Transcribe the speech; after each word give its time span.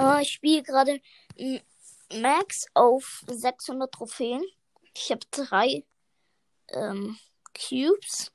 Äh, 0.00 0.22
ich 0.22 0.32
spiele 0.32 0.62
gerade 0.62 1.00
Max 2.14 2.66
auf 2.74 3.24
600 3.26 3.92
Trophäen. 3.92 4.42
Ich 4.94 5.10
habe 5.10 5.20
drei 5.30 5.84
ähm, 6.68 7.18
Cubes. 7.54 8.32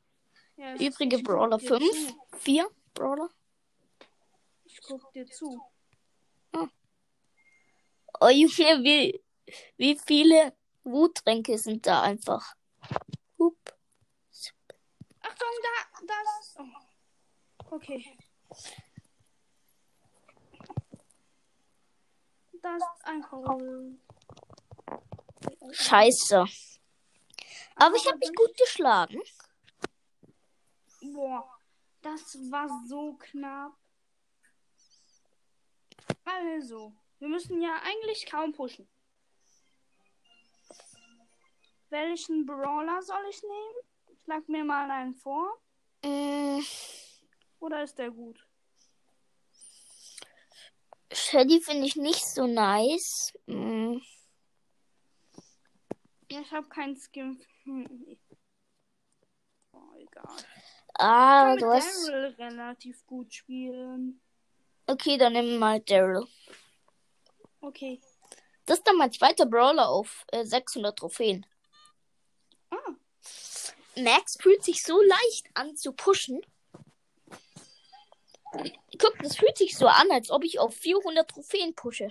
Ja, 0.58 0.76
Übrige 0.76 1.20
Brawler 1.20 1.58
dir 1.58 1.68
5. 1.68 1.82
zu. 1.82 2.38
4 2.38 2.68
Brawler. 2.94 3.30
Ich 4.64 4.80
guck 4.82 5.12
dir 5.14 5.26
zu. 5.26 5.62
Oh 8.22 8.30
Junge, 8.30 8.84
wie, 8.84 9.22
wie 9.76 10.00
viele 10.06 10.54
Wuttränke 10.84 11.58
sind 11.58 11.86
da 11.86 12.02
einfach. 12.04 12.56
Hup. 13.38 13.58
Achtung, 15.22 15.48
da, 15.62 16.14
das. 16.24 16.56
Oh. 16.60 17.76
Okay. 17.76 18.18
Das 22.66 22.82
ist 22.82 23.06
ein 23.06 23.32
Hole. 23.32 23.96
Scheiße. 25.72 26.46
Aber 27.76 27.96
ich 27.96 28.08
habe 28.08 28.18
mich 28.18 28.34
gut 28.34 28.58
geschlagen. 28.58 29.22
Boah, 31.14 31.48
das 32.02 32.36
war 32.50 32.68
so 32.88 33.14
knapp. 33.18 33.78
Also, 36.24 36.92
wir 37.20 37.28
müssen 37.28 37.62
ja 37.62 37.76
eigentlich 37.84 38.26
kaum 38.26 38.52
pushen. 38.52 38.90
Welchen 41.90 42.48
Brawler 42.48 43.00
soll 43.04 43.26
ich 43.30 43.44
nehmen? 43.44 44.18
Schlag 44.24 44.50
mir 44.50 44.64
mal 44.64 44.90
einen 44.90 45.14
vor. 45.14 45.62
Mm, 46.04 46.62
Oder 47.60 47.84
ist 47.84 48.00
der 48.00 48.10
gut? 48.10 48.45
Shelly 51.12 51.62
finde 51.62 51.86
ich 51.88 51.96
nicht 51.96 52.26
so 52.26 52.48
nice. 52.48 53.34
Mm, 53.46 53.98
ich 56.28 56.52
habe 56.52 56.68
keinen 56.68 56.96
Skin. 56.98 57.40
Hm. 57.64 58.18
Oh, 59.72 59.94
egal. 59.98 60.36
ah, 60.96 61.54
Ich 61.54 61.60
du 61.62 61.66
kann 61.68 61.76
mit 61.76 61.84
hast. 61.84 62.08
Daryl 62.08 62.26
relativ 62.38 63.06
gut 63.06 63.34
spielen. 63.34 64.22
Okay, 64.88 65.18
dann 65.18 65.34
nimm 65.34 65.58
mal 65.58 65.80
Daryl. 65.82 66.28
Okay. 67.62 68.00
Das 68.66 68.80
ist 68.80 68.88
dann 68.88 68.98
mein 68.98 69.12
zweiter 69.12 69.46
Brawler 69.46 69.88
auf 69.90 70.26
äh, 70.32 70.44
600 70.44 70.98
Trophäen. 70.98 71.46
Ah, 72.72 72.94
Max 73.98 74.38
fühlt 74.42 74.64
sich 74.64 74.84
so 74.84 75.00
leicht 75.02 75.48
an 75.54 75.76
zu 75.76 75.94
pushen. 75.94 76.42
Guck, 78.98 79.18
das 79.20 79.36
fühlt 79.38 79.58
sich 79.58 79.78
so 79.78 79.88
an, 79.88 80.10
als 80.12 80.32
ob 80.32 80.44
ich 80.44 80.60
auf 80.60 80.76
400 80.76 81.30
Trophäen 81.30 81.74
pushe. 81.76 82.08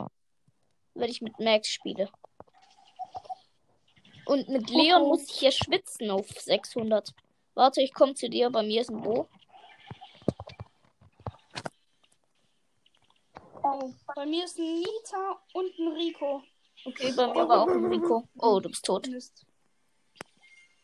Wenn 0.94 1.10
ich 1.10 1.22
mit 1.22 1.38
Max 1.38 1.68
spiele. 1.68 2.10
Und 4.26 4.48
mit 4.48 4.70
Leon 4.70 5.02
Oh, 5.02 5.04
oh. 5.04 5.08
muss 5.08 5.24
ich 5.24 5.38
hier 5.38 5.52
schwitzen 5.52 6.10
auf 6.10 6.28
600. 6.28 7.12
Warte, 7.54 7.82
ich 7.82 7.92
komme 7.92 8.14
zu 8.14 8.28
dir. 8.28 8.50
Bei 8.50 8.62
mir 8.62 8.80
ist 8.80 8.90
ein 8.90 9.02
Bo. 9.02 9.28
oh. 13.62 13.92
Bei 14.14 14.26
mir 14.26 14.44
ist 14.44 14.58
ein 14.58 14.78
Nita 14.78 15.42
und 15.52 15.78
ein 15.78 15.88
Rico. 15.88 16.42
Okay, 16.84 17.12
bei 17.16 17.26
mir 17.26 17.48
war 17.48 17.62
auch 17.62 17.68
ein 17.68 17.84
Rico. 17.86 18.28
Oh, 18.38 18.60
du 18.60 18.68
bist 18.68 18.84
tot. 18.84 19.08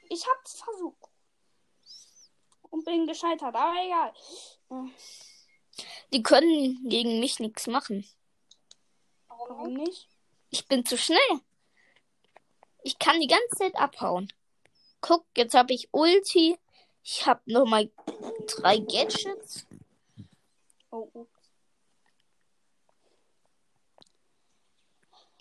Ich 0.08 0.26
hab's 0.26 0.60
versucht. 0.60 1.08
Und 2.70 2.84
bin 2.84 3.06
gescheitert, 3.06 3.54
aber 3.54 3.74
egal. 3.82 4.12
Die 6.12 6.22
können 6.22 6.88
gegen 6.88 7.20
mich 7.20 7.40
nichts 7.40 7.66
machen. 7.66 8.06
Warum 9.28 9.74
nicht? 9.74 10.08
Ich 10.50 10.66
bin 10.66 10.84
zu 10.84 10.96
schnell. 10.96 11.40
Ich 12.82 12.98
kann 12.98 13.20
die 13.20 13.26
ganze 13.26 13.56
Zeit 13.56 13.76
abhauen. 13.76 14.32
Guck, 15.00 15.24
jetzt 15.36 15.54
habe 15.54 15.72
ich 15.72 15.88
Ulti. 15.92 16.58
Ich 17.02 17.26
habe 17.26 17.40
nochmal 17.46 17.90
drei 18.46 18.78
Gadgets. 18.78 19.66
Oh, 20.90 21.08
oh. 21.14 21.26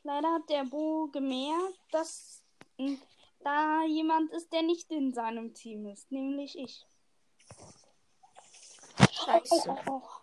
Leider 0.04 0.34
hat 0.34 0.50
der 0.50 0.64
Bo 0.64 1.08
gemerkt, 1.08 1.80
dass 1.92 2.42
da 3.42 3.84
jemand 3.84 4.32
ist, 4.32 4.52
der 4.52 4.62
nicht 4.62 4.92
in 4.92 5.14
seinem 5.14 5.54
Team 5.54 5.86
ist, 5.88 6.12
nämlich 6.12 6.58
ich. 6.58 6.86
Scheiße. 9.12 9.76
Oh, 9.88 9.92
oh. 9.92 10.19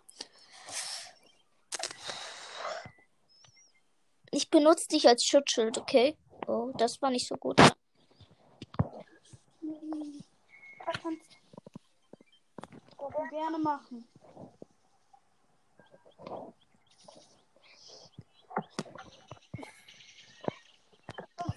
Ich 4.37 4.51
benutze 4.51 4.87
dich 4.89 5.07
als 5.07 5.25
Schutzschild, 5.25 5.79
okay? 5.79 6.15
Oh, 6.45 6.71
das 6.77 7.01
war 7.01 7.09
nicht 7.09 7.27
so 7.27 7.35
gut. 7.37 7.57
Das 7.59 7.71
kannst 11.01 11.39
du 12.99 13.29
gerne 13.31 13.57
machen. 13.57 14.07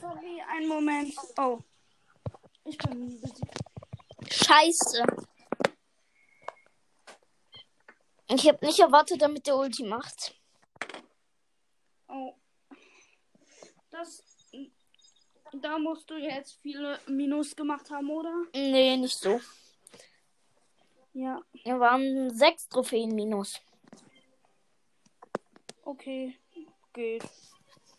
Sorry, 0.01 0.43
einen 0.49 0.69
Moment. 0.69 1.15
Oh. 1.37 1.59
Ich 2.65 2.79
bin 2.79 3.21
besiegt. 3.21 3.61
Scheiße. 4.31 5.05
Ich 8.29 8.49
habe 8.49 8.65
nicht 8.65 8.79
erwartet, 8.81 9.21
damit 9.21 9.47
der 9.47 9.57
Ulti 9.57 9.85
macht. 9.85 10.35
Oh. 12.09 12.40
Das. 14.01 14.23
Da 15.53 15.79
musst 15.79 16.09
du 16.09 16.15
jetzt 16.17 16.59
viele 16.63 16.99
Minus 17.07 17.55
gemacht 17.55 17.91
haben, 17.91 18.09
oder? 18.09 18.33
Nee, 18.55 18.97
nicht 18.97 19.19
so. 19.19 19.41
Ja. 21.13 21.43
Wir 21.65 21.79
waren 21.79 22.31
sechs 22.35 22.67
Trophäen 22.69 23.15
minus. 23.15 23.61
Okay. 25.85 26.39
Geht. 26.95 27.25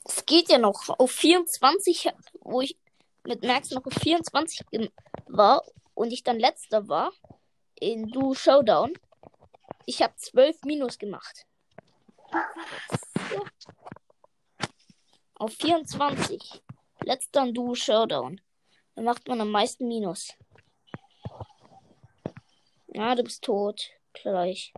Es 0.06 0.26
geht 0.26 0.50
ja 0.50 0.58
noch 0.58 0.90
auf 0.98 1.12
24, 1.12 2.10
wo 2.40 2.62
ich 2.62 2.78
mit 3.24 3.44
Max 3.44 3.70
noch 3.70 3.86
auf 3.86 3.94
24 3.94 4.66
gem- 4.72 4.90
war 5.28 5.64
und 5.94 6.12
ich 6.12 6.24
dann 6.24 6.40
letzter 6.40 6.88
war 6.88 7.12
in 7.76 8.08
Duo 8.08 8.34
Showdown. 8.34 8.94
Ich 9.86 10.02
habe 10.02 10.16
12 10.16 10.64
Minus 10.64 10.98
gemacht. 10.98 11.46
Auf 15.42 15.54
24. 15.54 16.62
Letzter 17.04 17.42
in 17.42 17.56
Duo 17.56 17.74
Showdown. 17.74 18.40
Da 18.94 19.02
macht 19.02 19.28
man 19.28 19.42
am 19.42 19.50
meisten 19.50 19.88
Minus. 19.88 20.36
Ja, 22.90 23.16
du 23.16 23.24
bist 23.24 23.44
tot. 23.44 23.90
Gleich. 24.14 24.72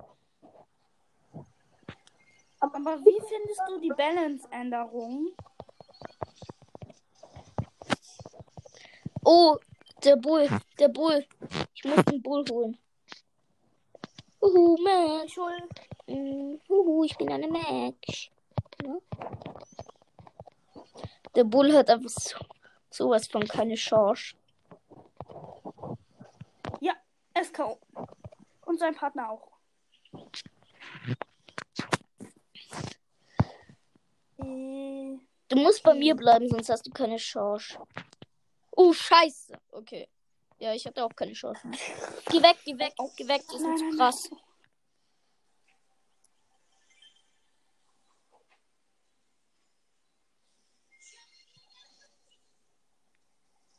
Aber 2.62 2.98
wie 3.04 3.22
findest 3.28 3.62
du 3.68 3.82
die 3.82 3.90
Balance-Änderung? 3.90 5.36
Oh, 9.26 9.58
der 10.02 10.16
Bull. 10.16 10.48
Der 10.80 10.88
Bull. 10.88 11.26
Ich 11.76 11.84
muss 11.84 12.06
den 12.06 12.22
Bull 12.22 12.46
holen. 12.50 12.78
Uhu, 14.40 14.78
hol. 14.78 15.58
Mm, 16.08 16.58
Huhu, 16.70 17.04
ich 17.04 17.18
bin 17.18 17.34
eine. 17.34 17.50
Ja. 18.82 18.98
Der 21.36 21.44
Bull 21.44 21.74
hat 21.74 21.90
einfach 21.90 22.10
so, 22.10 22.38
sowas 22.90 23.28
von 23.28 23.48
keine 23.48 23.76
Chance. 23.76 24.36
Ja, 26.80 26.94
SKO. 27.44 27.80
Und 28.66 28.80
sein 28.80 28.96
Partner 28.96 29.30
auch. 29.30 29.52
Äh, 34.38 35.18
Du 35.50 35.60
musst 35.60 35.84
bei 35.84 35.94
mir 35.94 36.16
bleiben, 36.16 36.48
sonst 36.50 36.70
hast 36.70 36.88
du 36.88 36.92
keine 36.92 37.18
Chance. 37.18 37.78
Oh, 38.72 38.92
scheiße. 38.92 39.54
Okay. 39.72 40.08
Ja, 40.58 40.74
ich 40.74 40.86
hatte 40.86 41.04
auch 41.04 41.16
keine 41.16 41.34
Chance. 41.34 41.62
Geh 42.32 42.42
weg, 42.42 42.58
geh 42.66 42.78
weg, 42.80 42.94
geh 43.18 43.28
weg. 43.28 43.44
Die 43.52 43.58
sind 43.58 43.76
Nein, 43.76 43.90
nein, 43.90 43.98
krass. 43.98 44.30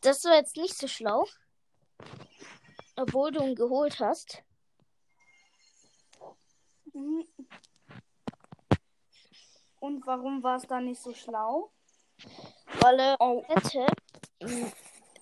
Das 0.04 0.22
war 0.24 0.34
jetzt 0.34 0.56
nicht 0.58 0.76
so 0.76 0.86
schlau. 0.86 1.26
Obwohl 2.94 3.32
du 3.32 3.42
ihn 3.42 3.54
geholt 3.54 3.98
hast. 4.00 4.44
Und 9.80 10.06
warum 10.06 10.42
war 10.42 10.56
es 10.56 10.66
dann 10.66 10.84
nicht 10.84 11.00
so 11.00 11.14
schlau? 11.14 11.72
Weil 12.80 13.00
er 13.00 13.16
Oh, 13.18 13.42
hätte 13.48 13.86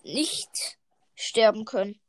nicht 0.03 0.77
sterben 1.15 1.63
können. 1.63 1.99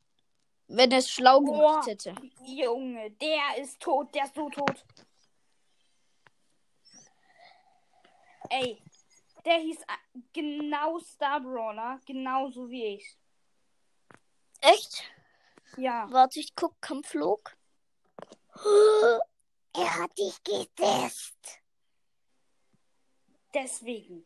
Wenn 0.67 0.91
er 0.91 0.99
es 0.99 1.11
schlau 1.11 1.41
gemacht 1.43 1.85
Boah. 1.85 1.87
hätte. 1.87 2.15
Junge, 2.45 3.13
der 3.13 3.59
ist 3.59 3.79
tot, 3.79 4.13
der 4.15 4.25
ist 4.25 4.35
so 4.35 4.51
tot. 4.51 4.85
Ey, 8.51 8.83
der 9.45 9.59
hieß 9.59 9.83
a- 9.89 10.19
genau 10.33 10.99
Star 11.01 11.41
Brawler, 11.41 12.01
genauso 12.07 12.69
wie 12.71 12.85
ich. 12.97 13.17
Echt? 14.61 15.05
Ja. 15.77 16.07
Warte, 16.11 16.41
ich 16.41 16.55
guck, 16.55 16.81
Kampflog. 16.81 17.57
Er 19.77 19.99
hat 19.99 20.17
dich 20.17 20.41
getestet. 20.45 21.61
Deswegen. 23.53 24.25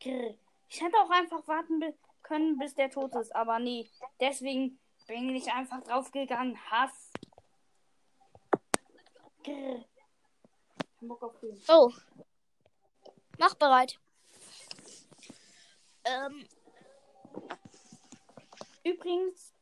Grr. 0.00 0.34
Ich 0.68 0.80
hätte 0.80 0.96
auch 0.98 1.10
einfach 1.10 1.46
warten 1.46 1.94
können, 2.24 2.58
bis 2.58 2.74
der 2.74 2.90
tot 2.90 3.14
ist, 3.14 3.32
aber 3.36 3.60
nee. 3.60 3.88
Deswegen 4.18 4.80
bin 5.06 5.36
ich 5.36 5.52
einfach 5.52 5.80
draufgegangen. 5.84 6.58
Hass. 6.68 7.12
Grr. 9.44 9.84
Bock 11.00 11.22
auf 11.22 11.38
den. 11.38 11.62
Oh. 11.68 11.92
Mach 13.38 13.54
bereit. 13.54 13.98
Ähm, 16.04 16.46
Übrigens, 18.84 19.52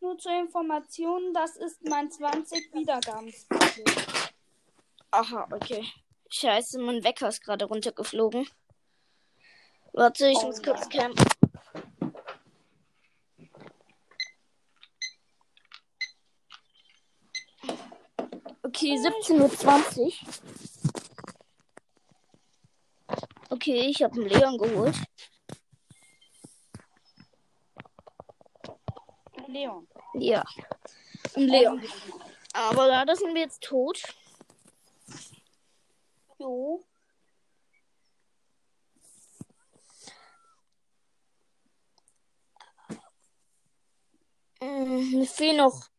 nur 0.00 0.16
zur 0.18 0.32
Information, 0.38 1.34
das 1.34 1.56
ist 1.56 1.82
mein 1.84 2.10
20 2.10 2.72
Wiedergaben. 2.74 3.32
aha, 5.10 5.48
okay. 5.50 5.84
Scheiße, 6.30 6.78
mein 6.78 7.02
Wecker 7.02 7.28
ist 7.28 7.42
gerade 7.42 7.64
runtergeflogen. 7.64 8.48
Warte, 9.92 10.28
ich 10.28 10.38
Oh 10.38 10.46
muss 10.46 10.62
kurz 10.62 10.80
nein. 10.88 11.14
campen. 11.14 11.24
Okay, 18.62 18.94
17.20 18.96 19.98
Uhr. 20.00 20.12
Okay, 23.68 23.90
ich 23.90 24.02
habe 24.02 24.14
einen 24.14 24.30
Leon 24.30 24.56
geholt. 24.56 24.96
Leon. 29.46 29.86
Ja. 30.14 30.42
Ein 31.36 31.48
Leon. 31.48 31.82
Aber 32.54 32.86
leider 32.86 33.14
sind 33.14 33.34
wir 33.34 33.42
jetzt 33.42 33.62
tot. 33.62 34.02
Jo. 36.38 36.82
Mm, 44.62 45.18
Mir 45.18 45.26
fehlen 45.26 45.58
noch 45.58 45.90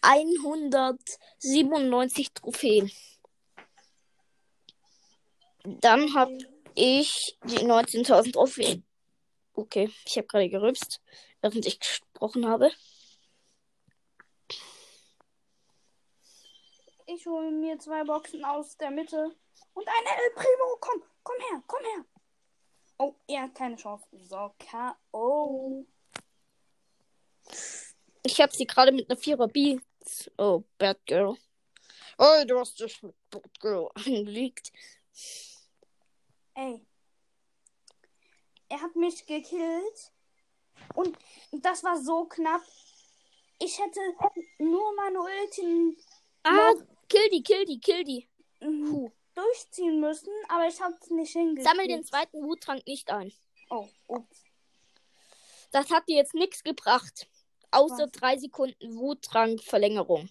197 0.00 2.32
Trophäen. 2.32 2.90
Dann 5.64 6.14
habe 6.14 6.38
ich 6.74 7.38
die 7.44 7.58
19.000 7.58 8.32
Trophäen. 8.32 8.84
Okay, 9.54 9.90
ich 10.06 10.16
habe 10.16 10.26
gerade 10.26 10.48
gerübst, 10.48 11.00
während 11.40 11.66
ich 11.66 11.78
gesprochen 11.78 12.48
habe. 12.48 12.70
Ich 17.06 17.26
hole 17.26 17.50
mir 17.50 17.78
zwei 17.78 18.04
Boxen 18.04 18.44
aus 18.44 18.76
der 18.76 18.90
Mitte. 18.90 19.36
Und 19.74 19.88
ein 19.88 20.06
El 20.06 20.30
Primo. 20.34 20.76
Komm, 20.80 21.02
komm 21.22 21.36
her, 21.50 21.62
komm 21.66 21.84
her. 21.84 22.04
Oh, 22.98 23.14
er 23.26 23.42
hat 23.42 23.54
keine 23.54 23.76
Chance. 23.76 24.06
So, 24.12 24.54
K.O. 24.58 25.84
Ich 28.22 28.40
habe 28.40 28.54
sie 28.54 28.66
gerade 28.66 28.92
mit 28.92 29.10
einer 29.10 29.18
Vierer 29.18 29.48
Beats. 29.48 30.30
Oh, 30.38 30.62
Bad 30.78 31.04
Girl. 31.06 31.36
Oh, 32.18 32.44
du 32.46 32.58
hast 32.58 32.78
dich 32.78 33.02
mit 33.02 33.14
Bad 33.30 33.60
Girl 33.60 33.88
angelegt. 33.94 34.70
Ey. 36.60 36.86
Er 38.68 38.82
hat 38.82 38.94
mich 38.94 39.24
gekillt. 39.24 40.12
Und 40.94 41.16
das 41.52 41.82
war 41.82 41.96
so 42.02 42.26
knapp. 42.26 42.62
Ich 43.58 43.78
hätte 43.78 44.00
nur 44.58 44.94
meine 44.94 45.20
Ulti 45.20 45.96
Ah, 46.42 46.72
kill 47.08 47.28
die, 47.30 47.42
kill 47.42 47.64
die, 47.64 47.80
kill 47.80 48.04
die. 48.04 48.28
mm, 48.60 48.90
Puh. 48.90 49.10
durchziehen 49.34 50.00
müssen, 50.00 50.32
aber 50.48 50.66
ich 50.68 50.80
habe 50.80 50.94
es 51.00 51.10
nicht 51.10 51.32
hingekriegt. 51.32 51.66
Sammel 51.66 51.86
den 51.88 52.04
zweiten 52.04 52.42
Wuttrank 52.42 52.86
nicht 52.86 53.10
ein. 53.10 53.32
Oh, 53.70 53.88
ups. 54.06 54.44
Das 55.70 55.90
hat 55.90 56.08
dir 56.08 56.16
jetzt 56.16 56.34
nichts 56.34 56.62
gebracht. 56.62 57.28
Außer 57.70 58.04
Was? 58.04 58.12
drei 58.12 58.36
Sekunden 58.38 58.96
Wuttrank-Verlängerung. 58.96 60.28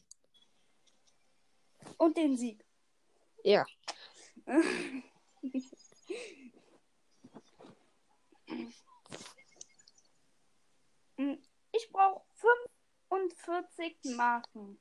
Und 1.98 2.18
den 2.18 2.38
Sieg. 2.38 2.64
Ja. 3.44 3.66
Mm, 11.18 11.34
Ich 11.72 11.90
brauche 11.92 12.22
45 13.10 14.16
Marken. 14.16 14.80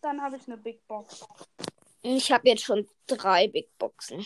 Dann 0.00 0.22
habe 0.22 0.36
ich 0.36 0.46
eine 0.46 0.56
Big 0.56 0.86
Box. 0.86 1.26
Ich 2.02 2.30
habe 2.30 2.48
jetzt 2.48 2.62
schon 2.64 2.88
drei 3.06 3.48
Big 3.48 3.76
Boxen. 3.78 4.24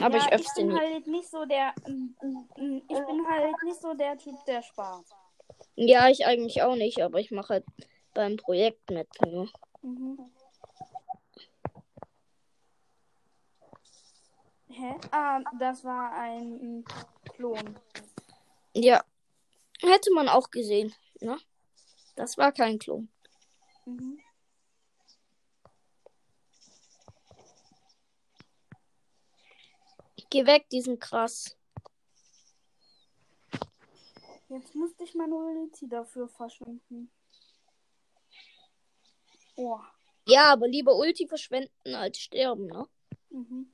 Aber 0.00 0.16
ja, 0.16 0.26
ich 0.26 0.32
öffne 0.32 0.52
bin 0.56 0.68
nie. 0.68 0.78
halt 0.78 1.06
nicht 1.06 1.28
so 1.28 1.44
der. 1.44 1.74
mm, 1.86 2.14
mm, 2.56 2.82
Ich 2.88 3.06
bin 3.06 3.26
halt 3.28 3.62
nicht 3.64 3.80
so 3.80 3.94
der 3.94 4.16
Typ, 4.16 4.36
der 4.46 4.62
spart. 4.62 5.04
Ja, 5.74 6.08
ich 6.08 6.24
eigentlich 6.26 6.62
auch 6.62 6.76
nicht, 6.76 7.00
aber 7.02 7.18
ich 7.18 7.30
mache 7.30 7.54
halt 7.54 7.64
beim 8.14 8.36
Projekt 8.36 8.90
mit. 8.90 9.08
Ne? 9.22 9.48
Mhm. 9.82 10.30
Hä? 14.72 14.98
Ah, 15.10 15.40
das 15.58 15.84
war 15.84 16.12
ein 16.12 16.78
mm, 16.78 16.84
Klon. 17.34 17.76
Ja. 18.74 19.04
Hätte 19.80 20.12
man 20.14 20.28
auch 20.28 20.50
gesehen. 20.50 20.94
Ne? 21.20 21.38
Das 22.16 22.38
war 22.38 22.52
kein 22.52 22.78
Klon. 22.78 23.08
Mhm. 23.84 24.18
Geh 30.30 30.46
weg, 30.46 30.70
diesen 30.70 30.98
krass. 30.98 31.54
Jetzt 34.48 34.74
musste 34.74 35.04
ich 35.04 35.14
meine 35.14 35.34
Ulti 35.34 35.86
dafür 35.86 36.28
verschwinden. 36.28 37.10
Oh. 39.56 39.80
Ja, 40.26 40.52
aber 40.52 40.68
lieber 40.68 40.96
Ulti 40.96 41.28
verschwenden 41.28 41.94
als 41.94 42.18
sterben, 42.18 42.66
ne? 42.66 42.88
Mhm. 43.28 43.70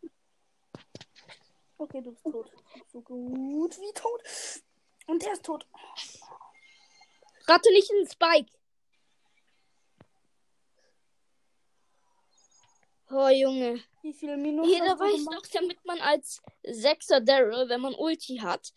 Okay, 1.78 2.02
du 2.02 2.10
bist 2.10 2.24
tot. 2.24 2.50
So 2.92 3.00
gut 3.00 3.78
wie 3.78 3.92
tot. 3.94 4.22
Und 5.06 5.22
der 5.22 5.32
ist 5.32 5.44
tot. 5.44 5.66
Rate 7.46 7.72
nicht 7.72 7.90
in 7.90 7.98
den 7.98 8.10
Spike. 8.10 8.50
Oh, 13.10 13.28
Junge. 13.28 13.82
Wie 14.02 14.12
viele 14.12 14.36
Minuten 14.36 14.68
Jeder 14.68 14.90
hast 14.90 15.00
du 15.00 15.04
weiß 15.04 15.24
gemacht? 15.24 15.36
doch, 15.36 15.46
damit 15.52 15.84
man 15.86 16.00
als 16.00 16.42
Sechser 16.62 17.20
Daryl, 17.20 17.68
wenn 17.68 17.80
man 17.80 17.94
Ulti 17.94 18.38
hat 18.38 18.72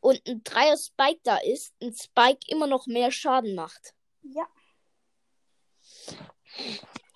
und 0.00 0.26
ein 0.26 0.42
Dreier 0.42 0.76
Spike 0.76 1.20
da 1.22 1.36
ist, 1.36 1.72
ein 1.80 1.94
Spike 1.94 2.40
immer 2.48 2.66
noch 2.66 2.86
mehr 2.86 3.12
Schaden 3.12 3.54
macht. 3.54 3.94
Ja. 4.22 4.46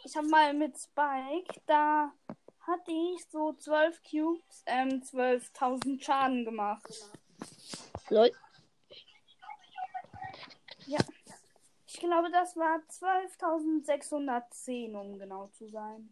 Ich 0.05 0.17
habe 0.17 0.29
mal 0.29 0.55
mit 0.55 0.79
Spike, 0.79 1.61
da 1.67 2.13
hatte 2.67 2.91
ich 2.91 3.25
so 3.31 3.53
12 3.55 4.03
Cubes, 4.03 4.63
ähm, 4.67 5.03
12.000 5.03 6.03
Schaden 6.03 6.45
gemacht. 6.45 6.87
Leute, 8.09 8.37
Ich 11.93 11.99
glaube, 11.99 12.31
das 12.31 12.55
war 12.57 12.79
12.610, 12.89 14.95
um 14.97 15.19
genau 15.19 15.49
zu 15.49 15.69
sein. 15.69 16.09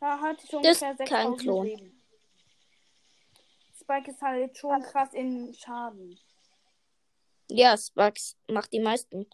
Da 0.00 0.18
hatte 0.20 0.44
ich 0.44 0.50
Das 0.50 0.80
ungefähr 0.82 0.92
ist 0.92 1.04
kein 1.10 1.32
6.000 1.34 1.36
Klon. 1.38 1.66
Leben. 1.66 2.02
Spike 3.78 4.10
ist 4.10 4.22
halt 4.22 4.56
schon 4.56 4.80
krass 4.82 5.12
in 5.12 5.52
Schaden. 5.54 6.18
ja, 7.48 7.76
Spikes 7.76 8.38
macht 8.48 8.72
die 8.72 8.80
meisten 8.80 9.28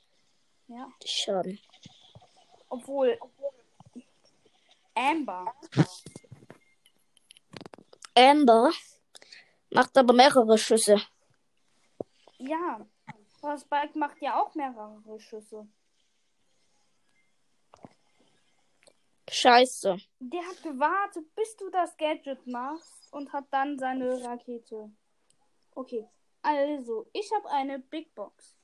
Ja. 0.66 0.90
Schaden. 1.04 1.60
Obwohl. 2.68 3.16
Amber. 4.94 5.54
Amber 8.14 8.70
macht 9.70 9.96
aber 9.96 10.12
mehrere 10.12 10.58
Schüsse. 10.58 11.00
Ja. 12.38 12.86
Aber 13.40 13.58
Spike 13.58 13.98
macht 13.98 14.20
ja 14.20 14.40
auch 14.40 14.54
mehrere 14.54 15.18
Schüsse. 15.18 15.66
Scheiße. 19.28 19.96
Der 20.20 20.46
hat 20.46 20.62
gewartet, 20.62 21.34
bis 21.34 21.56
du 21.56 21.70
das 21.70 21.96
Gadget 21.96 22.46
machst 22.46 23.12
und 23.12 23.32
hat 23.32 23.46
dann 23.50 23.78
seine 23.78 24.22
Rakete. 24.22 24.92
Okay, 25.74 26.06
also, 26.42 27.06
ich 27.12 27.30
habe 27.32 27.48
eine 27.50 27.78
Big 27.78 28.14
Box. 28.14 28.56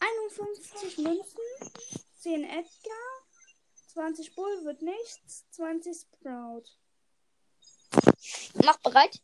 51 0.00 0.98
Münzen, 0.98 1.40
10 2.18 2.44
Edgar, 2.44 3.22
20 3.92 4.34
Bull 4.34 4.64
wird 4.64 4.80
nichts, 4.80 5.44
20 5.50 6.00
Sprout. 6.00 6.64
Mach 8.64 8.78
bereit. 8.78 9.20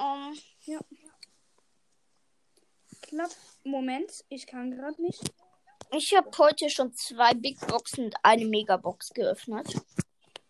Ähm, 0.00 0.36
Klapp. 3.02 3.30
Moment, 3.62 4.24
ich 4.28 4.46
kann 4.46 4.72
gerade 4.72 5.00
nicht. 5.00 5.20
ich 5.92 6.14
habe 6.16 6.28
heute 6.38 6.68
schon 6.70 6.92
zwei 6.94 7.34
Big 7.34 7.60
Boxen 7.68 8.06
und 8.06 8.16
eine 8.24 8.46
Megabox 8.46 9.10
geöffnet. 9.10 9.72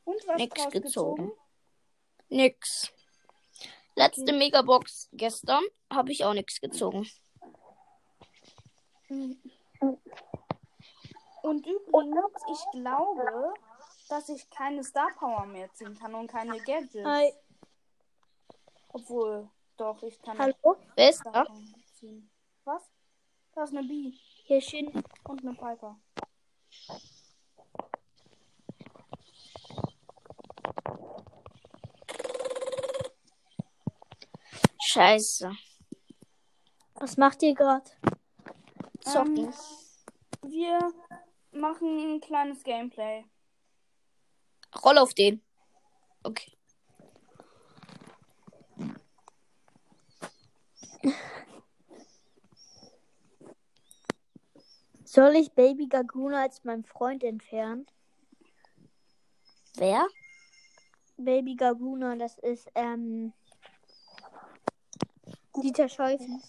Und 0.04 0.26
was 0.26 0.38
Nix 0.38 0.54
gezogen. 0.54 0.82
gezogen? 0.82 1.32
Nix. 2.30 2.92
Letzte 3.94 4.32
Megabox 4.32 5.10
gestern 5.12 5.62
habe 5.90 6.12
ich 6.12 6.24
auch 6.24 6.34
nichts 6.34 6.60
gezogen. 6.60 7.06
Mhm. 9.08 9.38
Und 11.44 11.66
übrigens, 11.66 12.40
ich 12.50 12.80
glaube, 12.80 13.52
dass 14.08 14.30
ich 14.30 14.48
keine 14.48 14.82
Star 14.82 15.10
Power 15.18 15.44
mehr 15.44 15.70
ziehen 15.74 15.94
kann 15.94 16.14
und 16.14 16.26
keine 16.26 16.58
Gadgets. 16.58 17.04
Hi. 17.04 17.34
Obwohl, 18.88 19.50
doch, 19.76 20.02
ich 20.02 20.22
kann 20.22 20.38
Hallo? 20.38 20.76
Wer 20.96 21.10
ist 21.10 21.22
da? 21.26 21.46
Ziehen. 21.98 22.30
Was? 22.64 22.90
Da 23.54 23.64
ist 23.64 23.76
eine 23.76 23.86
Bee 23.86 24.14
Hier 24.46 24.62
schön. 24.62 24.90
und 25.24 25.42
eine 25.42 25.52
Piper. 25.52 26.00
Scheiße. 34.80 35.52
Was 36.94 37.18
macht 37.18 37.42
ihr 37.42 37.54
gerade? 37.54 37.90
Zocken. 39.00 39.36
Ähm, 39.36 39.54
wir 40.46 40.92
machen 41.54 42.16
ein 42.16 42.20
kleines 42.20 42.62
Gameplay. 42.62 43.24
Roll 44.84 44.98
auf 44.98 45.14
den. 45.14 45.42
Okay. 46.22 46.52
Soll 55.04 55.36
ich 55.36 55.52
Baby 55.52 55.86
Gaguna 55.86 56.42
als 56.42 56.64
meinen 56.64 56.84
Freund 56.84 57.22
entfernen? 57.22 57.86
Wer? 59.76 60.08
Baby 61.16 61.54
Gaguna, 61.54 62.16
das 62.16 62.38
ist 62.38 62.68
ähm 62.74 63.32
Dieter 65.62 65.88
Scheufen. 65.88 66.42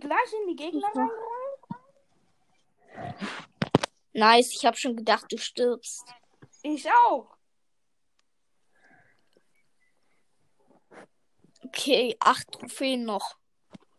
Gleich 0.00 0.32
in 0.40 0.48
die 0.48 0.56
Gegner 0.56 0.88
reingerannt? 0.88 1.56
Nice. 4.12 4.52
Ich 4.52 4.64
habe 4.64 4.76
schon 4.76 4.96
gedacht, 4.96 5.26
du 5.30 5.38
stirbst. 5.38 6.04
Ich 6.62 6.90
auch. 6.90 7.36
Okay, 11.64 12.16
acht 12.20 12.50
Trophäen 12.52 13.04
noch. 13.04 13.36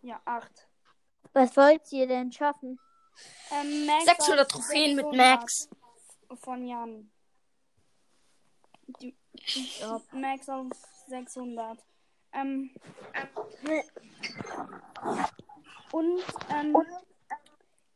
Ja, 0.01 0.21
acht. 0.25 0.67
Was 1.33 1.55
wollt 1.55 1.91
ihr 1.91 2.07
denn 2.07 2.31
schaffen? 2.31 2.79
Ähm, 3.51 3.85
Max 3.85 4.05
600 4.05 4.41
auf 4.41 4.47
Trophäen 4.47 4.95
mit 4.95 5.05
600 5.05 5.15
Max. 5.15 5.69
Von 6.35 6.65
Jan. 6.65 7.11
Die, 9.01 9.15
Max 10.11 10.49
auf 10.49 10.67
600. 11.07 11.77
Ähm, 12.33 12.71
und 15.91 16.23
ähm, 16.49 16.75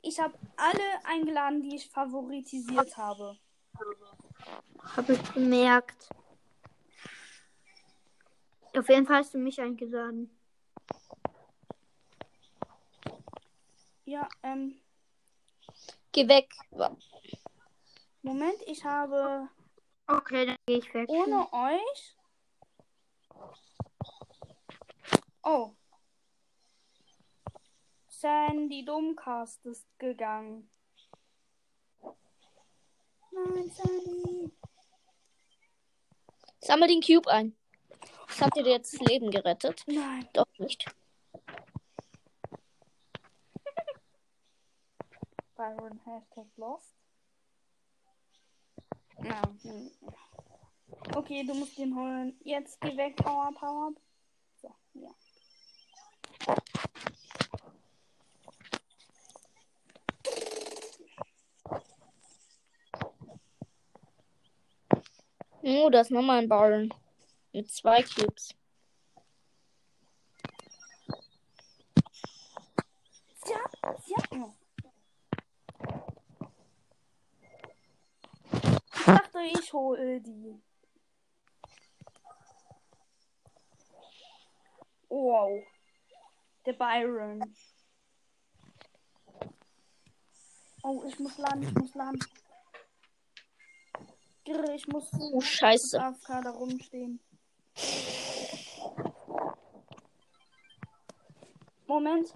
ich 0.01 0.19
habe 0.19 0.33
alle 0.57 1.05
eingeladen, 1.05 1.61
die 1.61 1.75
ich 1.75 1.89
favoritisiert 1.89 2.97
habe. 2.97 3.37
Habe 4.95 5.13
ich 5.13 5.33
gemerkt. 5.33 6.09
Auf 8.77 8.87
jeden 8.89 9.05
Fall 9.05 9.17
hast 9.17 9.33
du 9.33 9.37
mich 9.37 9.59
eingeladen. 9.59 10.35
Ja, 14.05 14.27
ähm, 14.43 14.79
Geh 16.11 16.27
weg. 16.27 16.53
Moment, 18.21 18.61
ich 18.65 18.83
habe 18.83 19.47
Okay, 20.07 20.45
dann 20.45 20.55
gehe 20.65 20.79
ich 20.79 20.93
weg. 20.93 21.07
ohne 21.09 21.47
euch. 21.53 22.17
Oh. 25.43 25.71
Sandy 28.21 28.85
Domcast 28.85 29.65
ist 29.65 29.87
gegangen. 29.97 30.69
Nein, 33.31 33.71
Sandy. 33.71 34.51
Sammel 36.59 36.87
den 36.87 37.01
Cube 37.01 37.27
ein. 37.31 37.57
Das 38.27 38.41
hat 38.41 38.55
dir 38.55 38.67
jetzt 38.67 38.93
das 38.93 39.01
Leben 39.07 39.31
gerettet. 39.31 39.83
Nein. 39.87 40.29
Doch 40.33 40.45
nicht. 40.59 40.85
Byron 45.55 45.99
Hashtag 46.05 46.45
lost. 46.57 46.93
Ja. 49.23 49.41
Okay, 51.15 51.43
du 51.43 51.55
musst 51.55 51.79
den 51.79 51.95
holen. 51.95 52.39
Jetzt 52.43 52.79
geh 52.81 52.95
weg, 52.95 53.15
Power, 53.15 53.51
Power. 53.53 53.93
So, 54.61 54.75
ja. 54.93 55.09
Oh, 65.63 65.89
da 65.91 66.01
ist 66.01 66.09
nochmal 66.09 66.39
ein 66.39 66.49
Baron. 66.49 66.91
Mit 67.53 67.69
zwei 67.69 68.01
Cubes. 68.01 68.55
Tja, 73.43 73.59
tja. 74.05 74.53
Ich 78.93 79.05
dachte, 79.05 79.39
ich 79.41 79.73
hole 79.73 80.21
die. 80.21 80.59
Wow. 85.09 85.63
Der 86.65 86.73
Byron. 86.73 87.55
Oh, 90.83 91.03
ich 91.07 91.19
muss 91.19 91.37
laden, 91.37 91.63
ich 91.63 91.73
muss 91.75 91.93
laden. 91.93 92.19
Ich 94.43 94.87
muss 94.87 95.09
Oh, 95.19 95.39
scheiße. 95.39 96.01
AFK 96.01 96.41
da 96.43 96.49
rumstehen. 96.51 97.19
Moment. 101.85 102.33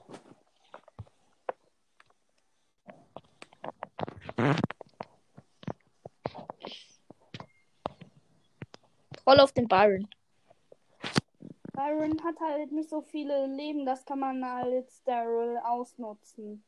Roll 9.26 9.40
auf 9.40 9.54
den 9.54 9.68
Byron. 9.68 10.08
Byron 11.74 12.24
hat 12.24 12.40
halt 12.40 12.72
nicht 12.72 12.90
so 12.90 13.02
viele 13.02 13.48
Leben, 13.48 13.86
das 13.86 14.06
kann 14.06 14.20
man 14.20 14.44
als 14.44 15.04
Daryl 15.04 15.58
ausnutzen. 15.64 16.64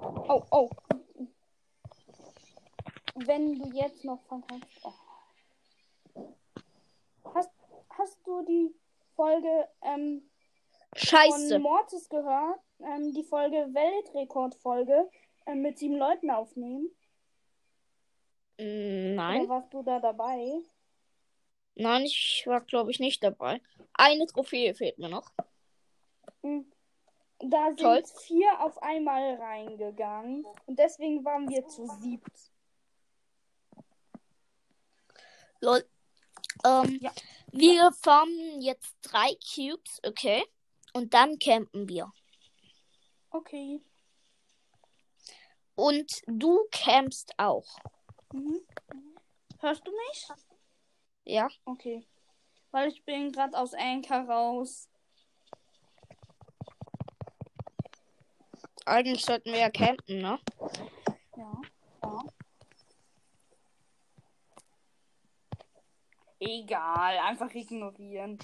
Oh, 0.00 0.42
oh. 0.50 0.70
Wenn 3.26 3.58
du 3.58 3.70
jetzt 3.70 4.04
noch 4.04 4.22
verkackst. 4.22 4.80
Oh. 4.84 6.34
Hast, 7.34 7.50
hast 7.90 8.18
du 8.24 8.42
die 8.44 8.74
Folge 9.14 9.68
ähm, 9.82 10.28
Scheiße. 10.96 11.54
von 11.54 11.62
Mortis 11.62 12.08
gehört? 12.08 12.60
Ähm, 12.80 13.12
die 13.14 13.24
Folge 13.24 13.68
Weltrekordfolge 13.72 15.08
ähm, 15.46 15.62
mit 15.62 15.78
sieben 15.78 15.96
Leuten 15.96 16.30
aufnehmen? 16.30 16.90
Mm, 18.58 19.14
Nein. 19.14 19.40
Oder 19.42 19.48
warst 19.48 19.72
du 19.72 19.82
da 19.82 20.00
dabei? 20.00 20.62
Nein, 21.74 22.02
ich 22.04 22.44
war, 22.46 22.60
glaube 22.60 22.90
ich, 22.90 23.00
nicht 23.00 23.22
dabei. 23.24 23.60
Eine 23.94 24.26
Trophäe 24.26 24.74
fehlt 24.74 24.98
mir 24.98 25.08
noch. 25.08 25.32
Mhm. 26.42 26.70
Da 27.38 27.66
sind 27.68 27.80
Toll. 27.80 28.02
vier 28.26 28.60
auf 28.60 28.80
einmal 28.82 29.34
reingegangen 29.34 30.46
und 30.66 30.78
deswegen 30.78 31.24
waren 31.24 31.48
wir 31.48 31.66
zu 31.66 31.86
siebt. 31.86 32.51
Lol. 35.62 35.88
Ähm, 36.64 36.98
Ja. 37.00 37.12
Wir 37.52 37.92
farmen 37.92 38.60
jetzt 38.60 38.96
drei 39.02 39.36
Cubes, 39.54 40.00
okay? 40.04 40.44
Und 40.92 41.14
dann 41.14 41.38
campen 41.38 41.88
wir. 41.88 42.12
Okay. 43.30 43.80
Und 45.74 46.10
du 46.26 46.66
campst 46.70 47.32
auch. 47.38 47.78
Mhm. 48.32 48.60
Hörst 49.60 49.86
du 49.86 49.92
mich? 49.92 50.28
Ja? 51.24 51.48
Okay. 51.64 52.06
Weil 52.72 52.88
ich 52.88 53.04
bin 53.04 53.30
gerade 53.30 53.56
aus 53.56 53.72
Anchor 53.74 54.28
raus. 54.28 54.88
Eigentlich 58.84 59.24
sollten 59.24 59.52
wir 59.52 59.60
ja 59.60 59.70
campen, 59.70 60.20
ne? 60.20 60.40
Ja. 61.36 61.52
ja. 62.02 62.24
Egal, 66.44 67.18
einfach 67.18 67.54
ignorieren. 67.54 68.36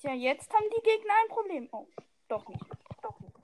Tja, 0.00 0.12
jetzt 0.12 0.52
haben 0.52 0.66
die 0.70 0.82
Gegner 0.82 1.14
ein 1.20 1.28
Problem. 1.28 1.68
Oh, 1.72 1.88
doch 2.28 2.46
nicht. 2.46 2.62
Doch 3.02 3.18
nicht. 3.18 3.34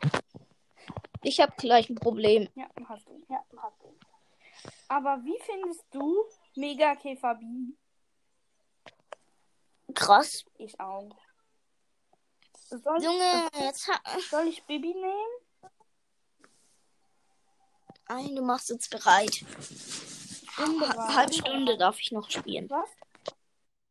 Ich 1.24 1.40
habe 1.40 1.52
gleich 1.56 1.90
ein 1.90 1.96
Problem. 1.96 2.48
Ja, 2.54 2.68
hast 2.88 3.08
du. 3.08 3.20
Ja, 3.28 3.44
hast 3.56 3.82
du. 3.82 3.92
Aber 4.86 5.20
wie 5.24 5.38
findest 5.40 5.84
du 5.90 6.26
Mega 6.54 6.94
Käfer 6.94 7.34
B? 7.34 7.44
Krass. 9.94 10.44
Ich 10.62 10.79
auch. 10.79 11.09
Soll, 12.69 13.02
Junge, 13.02 13.49
jetzt 13.59 13.88
ha 13.88 13.99
soll 14.29 14.47
ich 14.49 14.62
Bibi 14.64 14.93
nehmen? 14.95 15.73
Nein, 18.09 18.37
du 18.37 18.43
machst 18.43 18.69
jetzt 18.69 18.90
bereit. 18.90 19.40
Bereit. 20.57 20.97
Ha 20.97 21.14
halbe 21.14 21.33
Stunde 21.33 21.79
darf 21.79 21.99
ich 21.99 22.12
noch 22.12 22.31
spielen. 22.31 22.69
Was? 22.69 22.90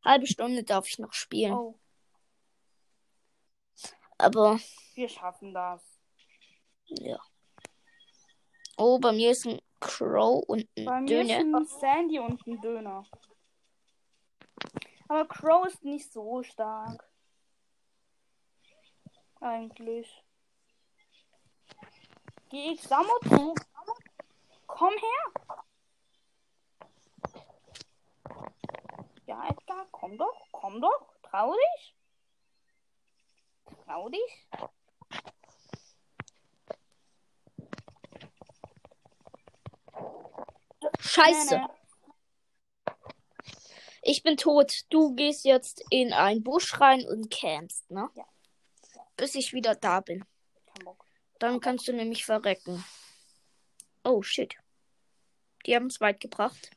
Halbe 0.04 0.26
Stunde 0.28 0.62
darf 0.62 0.86
ich 0.86 0.98
noch 1.00 1.12
spielen. 1.12 1.54
Oh, 1.54 1.78
Aber 4.16 4.60
wir 4.94 5.08
schaffen 5.08 5.52
das. 5.52 5.82
ja. 6.86 7.18
Oh, 8.76 8.98
bei 8.98 9.12
mir 9.12 9.32
ist 9.32 9.44
ein 9.46 9.60
Crow 9.80 10.42
und 10.46 10.66
ein 10.78 10.84
Bei 10.86 11.00
mir 11.00 11.06
Döner. 11.24 11.38
sind 11.40 11.54
ein 11.54 11.66
Sandy 11.66 12.18
und 12.20 12.46
ein 12.46 12.60
Döner. 12.60 13.02
Aber 15.10 15.26
Crow 15.26 15.66
ist 15.66 15.82
nicht 15.82 16.12
so 16.12 16.44
stark. 16.44 17.10
Eigentlich. 19.40 20.24
Geh 22.48 22.74
ich 22.74 22.80
Samo 22.80 23.18
zu. 23.28 23.56
Komm 24.68 24.94
her. 24.94 25.32
Ja, 29.26 29.48
Edgar, 29.48 29.88
komm 29.90 30.16
doch, 30.16 30.46
komm 30.52 30.80
doch. 30.80 31.12
Trau 31.24 31.56
dich. 31.56 31.96
Trau 33.84 34.08
dich. 34.10 34.48
Scheiße. 41.00 41.79
Ich 44.10 44.24
bin 44.24 44.36
tot. 44.36 44.86
Du 44.90 45.14
gehst 45.14 45.44
jetzt 45.44 45.84
in 45.88 46.12
einen 46.12 46.42
Busch 46.42 46.80
rein 46.80 47.06
und 47.06 47.30
campst, 47.30 47.88
ne? 47.92 48.10
Ja. 48.16 48.24
Bis 49.16 49.36
ich 49.36 49.52
wieder 49.52 49.76
da 49.76 50.00
bin. 50.00 50.24
Dann 51.38 51.60
kannst 51.60 51.86
du 51.86 51.92
nämlich 51.92 52.24
verrecken. 52.24 52.84
Oh, 54.02 54.20
shit. 54.20 54.56
Die 55.64 55.76
haben 55.76 55.86
es 55.86 56.00
weit 56.00 56.18
gebracht. 56.18 56.72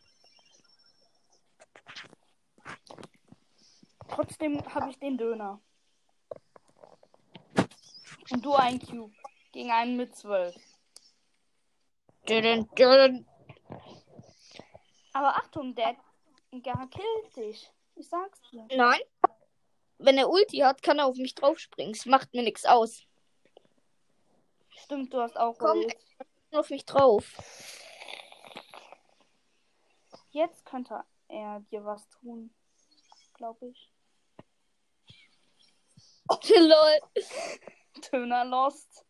Trotzdem 4.09 4.63
habe 4.71 4.91
ich 4.91 4.99
den 4.99 5.17
Döner. 5.17 5.59
Und 8.29 8.45
du 8.45 8.53
ein 8.53 8.77
Cube. 8.79 9.15
Gegen 9.53 9.71
einen 9.71 9.97
mit 9.97 10.15
zwölf. 10.15 10.55
Aber 15.13 15.35
Achtung, 15.35 15.73
der, 15.73 15.95
der 16.61 16.87
killt 16.87 17.35
dich. 17.35 17.71
Ich 17.95 18.07
sag's 18.07 18.41
dir. 18.51 18.67
Nein. 18.75 19.01
Wenn 19.97 20.17
er 20.17 20.29
Ulti 20.29 20.57
hat, 20.57 20.81
kann 20.81 20.99
er 20.99 21.05
auf 21.05 21.17
mich 21.17 21.35
draufspringen. 21.35 21.93
Es 21.93 22.05
macht 22.05 22.33
mir 22.33 22.43
nichts 22.43 22.65
aus. 22.65 23.03
Stimmt, 24.69 25.13
du 25.13 25.21
hast 25.21 25.37
auch 25.37 25.57
Komm. 25.57 25.79
Ult. 25.79 25.95
Auf 26.51 26.69
mich 26.69 26.85
drauf. 26.85 27.25
Jetzt 30.29 30.65
könnte 30.65 31.03
er 31.27 31.61
dir 31.71 31.85
was 31.85 32.07
tun. 32.09 32.53
Glaube 33.35 33.67
ich. 33.67 33.91
Lol. 36.49 36.99
Döner 38.11 38.45
lost. 38.45 39.05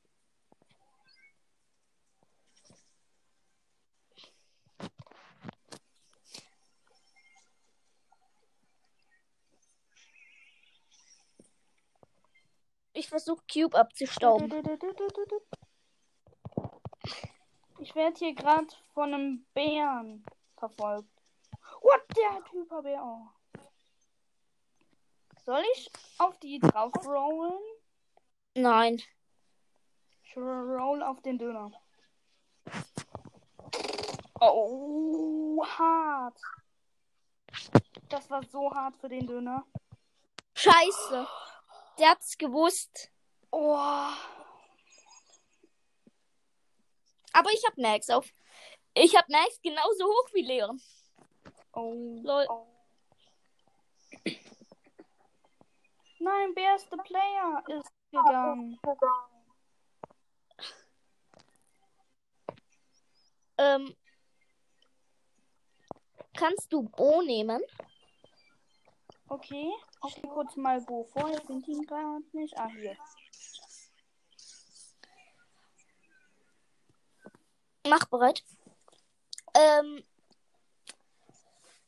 Ich 12.93 13.09
versuche 13.09 13.43
Cube 13.51 13.77
abzustauben. 13.77 14.51
Ich 17.79 17.95
werde 17.95 18.17
hier 18.17 18.35
gerade 18.35 18.67
von 18.93 19.13
einem 19.13 19.45
Bären 19.53 20.23
verfolgt. 20.57 21.09
What, 21.81 22.03
der 22.15 22.51
Hyperbär. 22.51 23.03
Oh. 23.03 23.27
Soll 25.45 25.63
ich 25.73 25.91
auf 26.19 26.37
die 26.39 26.59
drauf 26.59 26.93
rollen? 27.05 27.59
Nein. 28.55 29.01
Ich 30.23 30.37
roll 30.37 31.03
auf 31.03 31.21
den 31.21 31.37
Döner. 31.37 31.71
Oh, 34.39 35.65
hart. 35.65 36.39
Das 38.09 38.29
war 38.29 38.43
so 38.45 38.73
hart 38.73 38.95
für 38.97 39.09
den 39.09 39.25
Döner. 39.25 39.65
Scheiße. 40.53 41.27
Der 41.99 42.09
hat's 42.09 42.37
gewusst. 42.37 43.11
Oh. 43.51 43.77
Aber 47.33 47.51
ich 47.51 47.63
hab 47.65 47.77
Max 47.77 48.09
auf. 48.09 48.33
Ich 48.93 49.15
hab 49.15 49.27
Max 49.29 49.59
genauso 49.61 50.05
hoch 50.05 50.29
wie 50.33 50.41
Leon. 50.43 50.81
Oh. 51.73 52.21
Lol. 52.23 52.47
Nein, 56.19 56.53
Bear 56.53 56.75
ist 56.75 56.89
the 56.89 56.97
Player 57.03 57.63
ist 57.67 57.91
gegangen. 58.11 58.79
Ähm, 63.57 63.95
kannst 66.35 66.71
du 66.71 66.83
Bo 66.83 67.21
nehmen? 67.21 67.61
Okay. 69.27 69.71
Ich 70.05 70.11
stelle 70.11 70.33
kurz 70.33 70.55
mal 70.55 70.81
Bo 70.81 71.03
vor. 71.05 71.29
Ich 71.29 71.41
finde 71.45 71.71
ihn 71.71 71.85
gerade 71.85 72.23
nicht. 72.33 72.57
Ah, 72.57 72.67
hier. 72.67 72.97
Mach 77.87 78.05
bereit. 78.05 78.43
Ähm, 79.55 80.03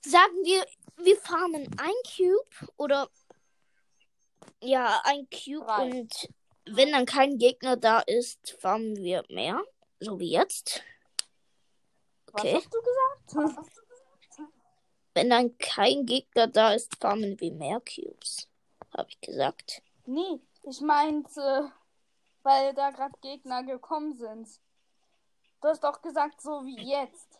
sagen 0.01 0.35
wir, 0.43 0.65
wir 0.97 1.17
farmen 1.17 1.67
ein 1.79 1.93
Cube 2.15 2.71
oder 2.77 3.09
ja, 4.61 5.01
ein 5.05 5.27
Cube 5.29 5.65
Drei. 5.65 5.83
und 5.83 6.29
wenn 6.67 6.91
dann 6.91 7.05
kein 7.05 7.37
Gegner 7.37 7.77
da 7.77 7.99
ist, 7.99 8.57
farmen 8.59 8.95
wir 8.97 9.23
mehr. 9.29 9.63
So 9.99 10.19
wie 10.19 10.31
jetzt. 10.31 10.83
Was 12.31 12.41
Okay. 12.41 12.55
hast 12.55 12.73
du 12.73 12.81
gesagt? 12.81 13.69
Wenn 15.15 15.29
dann 15.29 15.57
kein 15.57 16.05
Gegner 16.05 16.47
da 16.47 16.73
ist, 16.73 16.93
farmen 16.97 17.39
wir 17.39 17.53
mehr 17.53 17.79
Cubes. 17.79 18.49
Habe 18.95 19.09
ich 19.09 19.21
gesagt. 19.21 19.81
Nee, 20.05 20.41
ich 20.63 20.81
meinte, 20.81 21.71
weil 22.43 22.73
da 22.73 22.91
gerade 22.91 23.17
Gegner 23.21 23.63
gekommen 23.63 24.13
sind. 24.13 24.47
Du 25.61 25.69
hast 25.69 25.83
doch 25.85 26.01
gesagt, 26.01 26.41
so 26.41 26.65
wie 26.65 26.77
jetzt. 26.83 27.39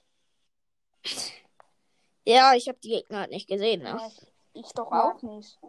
Ja, 2.23 2.53
ich 2.55 2.69
habe 2.69 2.79
die 2.79 2.89
Gegner 2.89 3.19
halt 3.19 3.31
nicht 3.31 3.49
gesehen, 3.49 3.83
ne? 3.83 3.89
Ja, 3.89 4.07
ich, 4.07 4.65
ich 4.65 4.71
doch 4.71 4.91
auch 4.91 5.21
nicht. 5.21 5.59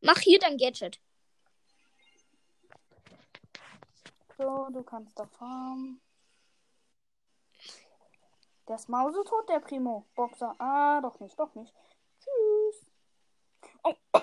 Mach 0.00 0.18
hier 0.18 0.38
dein 0.38 0.56
Gadget. 0.56 1.00
So, 4.38 4.68
du 4.70 4.84
kannst 4.84 5.18
da 5.18 5.26
farmen. 5.26 6.00
Der 8.68 8.76
ist 8.76 8.88
mausetot, 8.88 9.48
der 9.48 9.60
Primo. 9.60 10.06
Boxer. 10.14 10.54
Ah, 10.58 11.00
doch 11.00 11.18
nicht, 11.20 11.38
doch 11.38 11.54
nicht. 11.54 11.74
Tschüss. 12.20 12.86
Oh, 13.82 13.94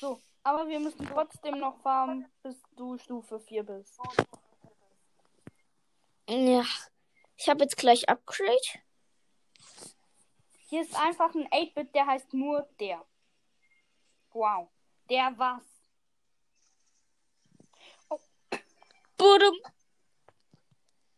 so. 0.00 0.20
Aber 0.42 0.66
wir 0.66 0.80
müssen 0.80 1.06
trotzdem 1.06 1.58
noch 1.58 1.78
farmen, 1.82 2.26
bis 2.42 2.56
du 2.76 2.96
Stufe 2.98 3.38
4 3.38 3.62
bist. 3.64 3.98
Ja. 6.28 6.64
Ich 7.36 7.48
habe 7.48 7.62
jetzt 7.62 7.76
gleich 7.76 8.08
Upgrade. 8.08 8.80
Hier 10.68 10.82
ist 10.82 10.94
einfach 10.98 11.34
ein 11.34 11.46
8-Bit, 11.48 11.94
der 11.94 12.06
heißt 12.06 12.32
nur 12.34 12.66
der. 12.80 13.04
Wow. 14.32 14.68
Der 15.08 15.32
was? 15.36 15.62
Budum. 19.18 19.54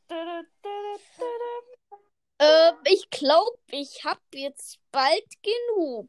Dü- 0.08 0.14
dü- 0.14 0.46
dü- 0.62 0.98
dü- 1.18 1.20
dü. 1.20 2.00
Äh, 2.40 2.72
ich 2.84 3.10
glaube, 3.10 3.58
ich 3.70 4.04
habe 4.04 4.20
jetzt 4.32 4.78
bald 4.92 5.26
genug. 5.42 6.08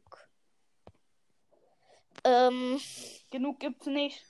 Ähm, 2.24 2.80
Genug 3.30 3.60
gibt's 3.60 3.86
nicht. 3.86 4.24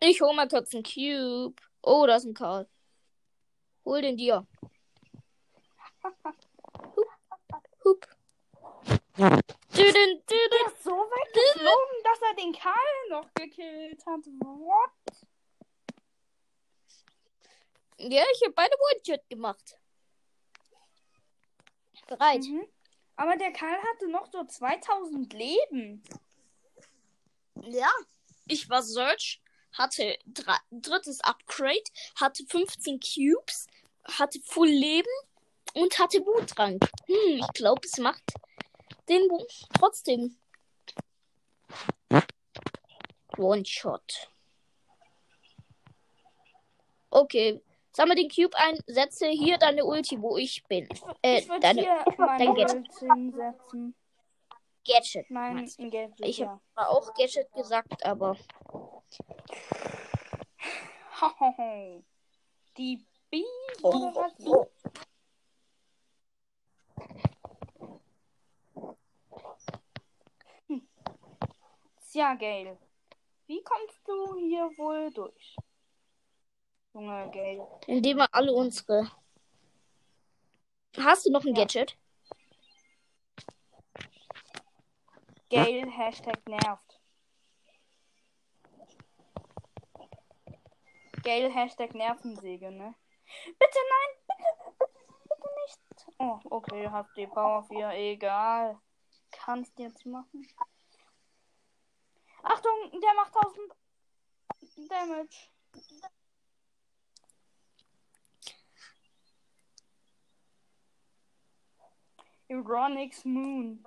ich 0.00 0.20
hol 0.20 0.34
mal 0.34 0.48
kurz 0.48 0.74
einen 0.74 0.82
Cube. 0.84 1.60
Oh, 1.82 2.06
da 2.06 2.16
ist 2.16 2.24
ein 2.24 2.34
Karl. 2.34 2.68
Hol 3.84 4.02
den 4.02 4.16
dir. 4.16 4.46
Hup. 7.84 8.06
Hup. 9.18 9.44
Der 9.76 9.86
ist 9.88 10.84
so 10.84 10.90
weit 10.92 11.32
geflogen, 11.32 12.02
dass 12.04 12.20
er 12.22 12.34
den 12.36 12.52
Karl 12.52 13.08
noch 13.10 13.32
gekillt 13.34 14.04
hat. 14.06 14.20
What? 14.40 14.90
Ja, 17.98 18.24
ich 18.32 18.42
habe 18.42 18.52
beide 18.54 18.76
One-Shot 18.92 19.28
gemacht. 19.28 19.78
Bereit. 22.06 22.42
Mhm. 22.44 22.66
Aber 23.16 23.36
der 23.36 23.52
Karl 23.52 23.78
hatte 23.82 24.08
noch 24.08 24.30
so 24.30 24.44
2000 24.44 25.32
Leben. 25.32 26.02
Ja. 27.62 27.90
Ich 28.46 28.68
war 28.68 28.82
Search, 28.82 29.40
hatte 29.72 30.18
dra- 30.26 30.60
drittes 30.70 31.20
Upgrade, 31.22 31.82
hatte 32.16 32.44
15 32.46 33.00
Cubes, 33.00 33.66
hatte 34.04 34.38
Full 34.42 34.68
Leben 34.68 35.08
und 35.72 35.98
hatte 35.98 36.18
Wutrang. 36.26 36.78
Hm, 37.06 37.38
ich 37.40 37.48
glaube, 37.54 37.80
es 37.86 37.96
macht 37.98 38.22
den 39.08 39.28
Bu 39.28 39.44
trotzdem. 39.78 40.36
One-Shot. 43.36 44.28
Okay. 47.10 47.60
Sammle 47.92 48.16
den 48.16 48.28
Cube 48.28 48.56
ein, 48.56 48.76
setze 48.86 49.28
hier 49.28 49.56
deine 49.56 49.84
Ulti, 49.84 50.20
wo 50.20 50.36
ich 50.36 50.64
bin. 50.64 50.88
Äh, 51.22 51.38
ich 51.38 51.48
deine 51.60 51.80
hier 51.82 52.04
dein 52.16 52.54
Gadget. 52.54 52.74
Ult 52.74 53.12
hinsetzen. 53.12 53.94
Gadget. 54.84 55.30
Mein? 55.30 55.66
Gadget, 55.78 56.20
Ich 56.20 56.38
ja. 56.38 56.60
habe 56.76 56.88
auch 56.90 57.14
Gadget 57.14 57.50
gesagt, 57.52 58.04
aber 58.04 58.36
Hohoho. 61.20 62.02
Die 62.76 63.04
Bi 63.30 63.44
Oh, 63.82 64.12
was? 64.14 64.32
oh. 64.44 64.66
Tja, 72.14 72.34
Gail. 72.36 72.78
Wie 73.48 73.60
kommst 73.64 74.06
du 74.06 74.36
hier 74.36 74.70
wohl 74.78 75.10
durch? 75.12 75.56
Junge, 76.92 77.28
Gail. 77.32 77.66
indem 77.88 78.18
wir 78.18 78.32
alle 78.32 78.52
unsere. 78.52 79.10
Hast 80.96 81.26
du 81.26 81.32
noch 81.32 81.42
ein 81.44 81.56
Ja. 81.56 81.64
Gadget? 81.64 81.98
Gail, 85.50 85.90
Hashtag 85.90 86.48
nervt. 86.48 87.00
Gail, 91.24 91.52
Hashtag 91.52 91.94
Nervensäge, 91.94 92.70
ne? 92.70 92.94
Bitte 93.58 93.78
nein, 93.90 94.10
bitte, 94.28 94.72
bitte, 94.78 94.94
bitte 95.24 95.48
nicht. 95.64 96.20
Oh, 96.20 96.38
okay, 96.48 96.88
habt 96.88 97.16
die 97.16 97.26
Power 97.26 97.64
4, 97.64 97.90
egal. 97.90 98.78
Kannst 99.32 99.76
jetzt 99.80 100.06
machen. 100.06 100.46
Achtung, 102.44 103.00
der 103.00 103.14
macht 103.14 103.34
1000 103.34 103.74
Damage. 104.88 105.48
Ironix 112.48 113.24
Moon. 113.24 113.84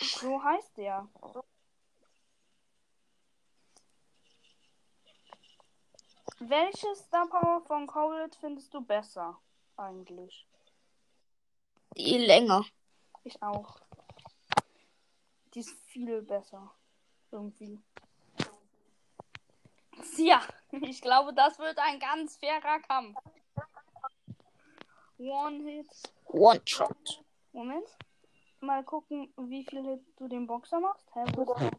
So 0.00 0.42
heißt 0.42 0.76
der. 0.78 1.08
Welche 6.38 6.96
Star 6.96 7.28
Power 7.28 7.60
von 7.66 7.86
Cold 7.86 8.34
findest 8.36 8.72
du 8.74 8.80
besser? 8.80 9.38
Eigentlich. 9.76 10.46
Die 11.96 12.18
länger. 12.18 12.64
Ich 13.22 13.40
auch. 13.42 13.76
Die 15.54 15.60
ist 15.60 15.78
viel 15.86 16.22
besser. 16.22 16.74
Irgendwie. 17.30 17.78
Ja, 20.16 20.42
ich 20.72 21.00
glaube, 21.00 21.34
das 21.34 21.58
wird 21.58 21.78
ein 21.78 21.98
ganz 21.98 22.36
fairer 22.36 22.80
Kampf. 22.80 23.18
One 25.18 25.62
Hit. 25.64 25.88
One-Shot. 26.26 27.22
Moment. 27.52 27.86
Mal 28.60 28.84
gucken, 28.84 29.32
wie 29.36 29.64
viel 29.64 29.82
Hit 29.82 30.02
du 30.16 30.28
den 30.28 30.46
Boxer 30.46 30.80
machst. 30.80 31.06
Hä, 31.14 31.24
ist 31.24 31.36
der? 31.36 31.70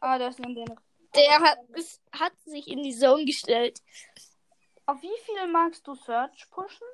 Ah, 0.00 0.18
das 0.18 0.38
ist 0.38 0.46
in 0.46 0.54
den. 0.54 0.80
Der 1.14 1.40
hat, 1.40 1.58
es 1.74 2.00
hat 2.12 2.38
sich 2.44 2.68
in 2.68 2.82
die 2.82 2.94
Zone 2.94 3.24
gestellt. 3.24 3.82
Auf 4.86 5.02
wie 5.02 5.18
viel 5.24 5.46
magst 5.48 5.86
du 5.86 5.94
Search 5.94 6.48
pushen? 6.50 6.86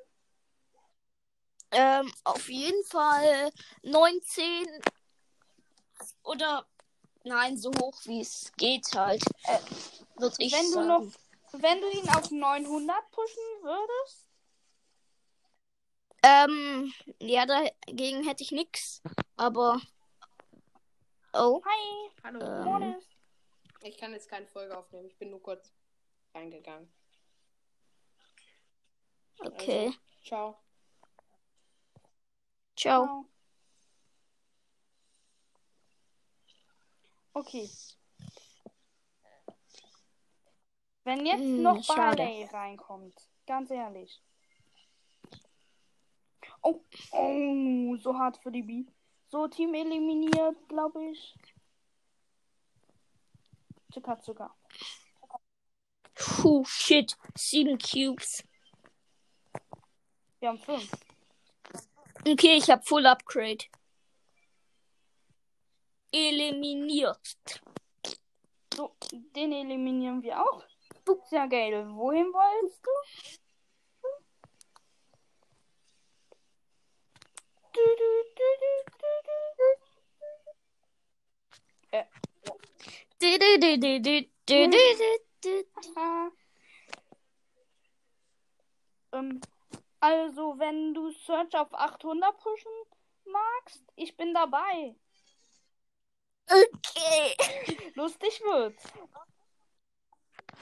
Ähm, 1.71 2.11
auf 2.23 2.49
jeden 2.49 2.83
Fall 2.85 3.51
19 3.83 4.65
oder 6.23 6.65
nein, 7.23 7.57
so 7.57 7.71
hoch 7.79 7.95
wie 8.05 8.21
es 8.21 8.51
geht 8.57 8.85
halt. 8.93 9.23
Äh, 9.43 9.59
würde 10.17 10.35
ich 10.39 10.53
Wenn 10.53 10.65
du 10.65 10.71
sagen. 10.71 10.87
noch, 10.87 11.61
wenn 11.61 11.81
du 11.81 11.89
ihn 11.91 12.09
auf 12.09 12.31
900 12.31 13.11
pushen 13.11 13.43
würdest? 13.61 14.27
Ähm, 16.23 16.91
ja, 17.19 17.45
dagegen 17.45 18.23
hätte 18.23 18.43
ich 18.43 18.51
nix. 18.51 19.01
Aber. 19.37 19.79
Oh. 21.33 21.61
Hi, 21.63 22.11
Hallo. 22.23 22.81
Ähm. 22.81 22.95
Ich 23.81 23.97
kann 23.97 24.13
jetzt 24.13 24.29
keine 24.29 24.47
Folge 24.47 24.75
aufnehmen. 24.75 25.05
Ich 25.07 25.17
bin 25.17 25.29
nur 25.29 25.43
kurz 25.43 25.71
reingegangen. 26.33 26.91
Okay. 29.39 29.87
Also, 29.87 29.99
ciao. 30.23 30.57
Ciao. 32.75 33.05
Ciao. 33.05 33.25
Okay. 37.35 37.69
Wenn 41.03 41.25
jetzt 41.25 41.39
Hm, 41.41 41.61
noch. 41.63 41.85
Barley 41.85 42.45
reinkommt, 42.45 43.13
ganz 43.45 43.69
ehrlich. 43.69 44.23
Oh, 46.61 46.81
oh, 47.11 47.95
so 47.97 48.17
hart 48.17 48.37
für 48.41 48.51
die 48.51 48.63
B. 48.63 48.85
So, 49.27 49.47
Team 49.47 49.73
eliminiert, 49.73 50.55
glaube 50.69 51.11
ich. 51.11 51.35
Zucker, 53.91 54.19
Zucker. 54.21 54.55
Puh, 56.15 56.63
shit. 56.65 57.17
Sieben 57.37 57.77
Cubes. 57.77 58.43
Wir 60.39 60.49
haben 60.49 60.59
fünf. 60.59 60.89
Okay, 62.25 62.55
ich 62.57 62.69
habe 62.69 62.81
Full 62.83 63.05
Upgrade. 63.05 63.65
Eliminiert. 66.15 67.19
So, 68.73 68.95
den 69.11 69.51
eliminieren 69.51 70.23
wir 70.23 70.41
auch. 70.41 70.63
Sehr 71.29 71.45
geil. 71.49 71.85
Wohin 71.89 72.31
wolltest 72.31 72.85
du? 72.85 72.91
Äh, 81.91 82.05
ähm, 89.11 89.41
also, 89.99 90.57
wenn 90.59 90.93
du 90.93 91.11
Search 91.11 91.53
auf 91.55 91.73
800 91.73 92.37
pushen 92.37 92.71
magst, 93.25 93.83
ich 93.97 94.15
bin 94.15 94.33
dabei. 94.33 94.95
Okay. 96.47 97.35
Lustig 97.95 98.41
wird's. 98.41 98.83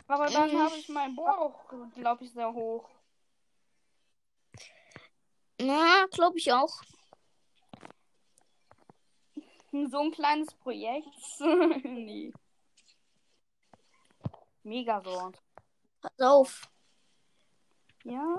Aber 0.08 0.28
dann 0.28 0.58
habe 0.60 0.76
ich 0.78 0.90
meinen 0.90 1.16
Bauch, 1.16 1.66
glaube 1.96 2.24
ich, 2.24 2.32
sehr 2.32 2.52
hoch. 2.54 2.90
Na, 5.60 6.06
glaube 6.12 6.38
ich 6.38 6.52
auch. 6.52 6.82
So 9.72 10.00
ein 10.00 10.12
kleines 10.12 10.54
Projekt. 10.56 11.08
nee. 11.40 12.32
Megasort. 14.64 15.42
Pass 16.02 16.20
auf. 16.20 16.70
Ja. 18.04 18.38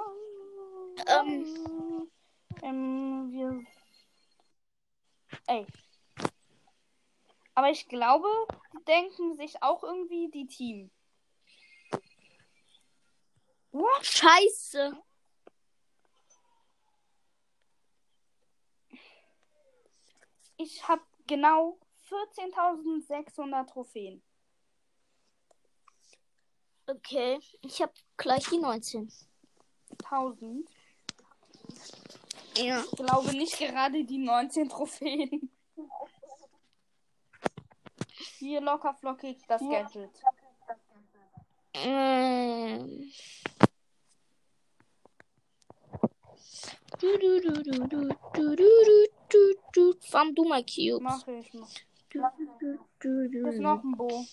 Ähm. 1.06 2.10
Ähm, 2.62 3.32
wir. 3.32 3.64
Ey. 5.46 5.66
Aber 7.54 7.70
ich 7.70 7.88
glaube, 7.88 8.28
die 8.72 8.84
denken 8.84 9.36
sich 9.36 9.62
auch 9.62 9.82
irgendwie 9.82 10.30
die 10.30 10.46
Team. 10.46 10.90
What? 13.70 14.04
Scheiße. 14.04 14.96
Ich 20.56 20.86
habe 20.86 21.02
genau 21.26 21.78
14.600 22.08 23.66
Trophäen. 23.66 24.22
Okay, 26.86 27.40
ich 27.62 27.80
habe 27.80 27.92
gleich 28.16 28.48
die 28.48 28.58
19. 28.58 29.10
1000. 30.04 30.68
Ja. 32.56 32.80
Ich 32.80 32.90
glaube 32.92 33.32
nicht 33.36 33.58
gerade 33.58 34.04
die 34.04 34.18
19 34.18 34.68
Trophäen. 34.68 35.50
Hier 38.44 38.60
locker 38.60 38.92
flockig 38.92 39.38
das 39.48 39.62
Gadget. 39.62 40.10
Ähm. 41.72 43.10
Du, 47.00 47.18
du, 47.18 47.40
du, 47.40 47.62
du, 47.62 47.62
du, 47.62 47.88
du, 47.88 48.08
du, 48.34 48.56
du, 48.56 49.06
du, 49.30 49.54
du. 49.72 49.94
Farm 50.10 50.34
du 50.34 50.44
mal 50.44 50.62
Cubes. 50.62 51.00
Mach 51.00 51.26
ich. 51.26 51.54
Mach. 51.54 51.70
Du, 52.10 52.20
du, 52.60 52.78
du, 53.00 53.30
du, 53.30 53.48
Ist 53.48 53.60
noch 53.60 53.82
ein 53.82 53.92
Bo. 53.92 54.26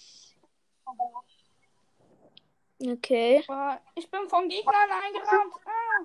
Okay. 2.85 3.45
Oh, 3.47 3.75
ich 3.95 4.11
bin 4.11 4.27
von 4.27 4.49
Gegnern 4.49 4.91
eingerannt. 4.91 5.53
Ah. 5.63 6.03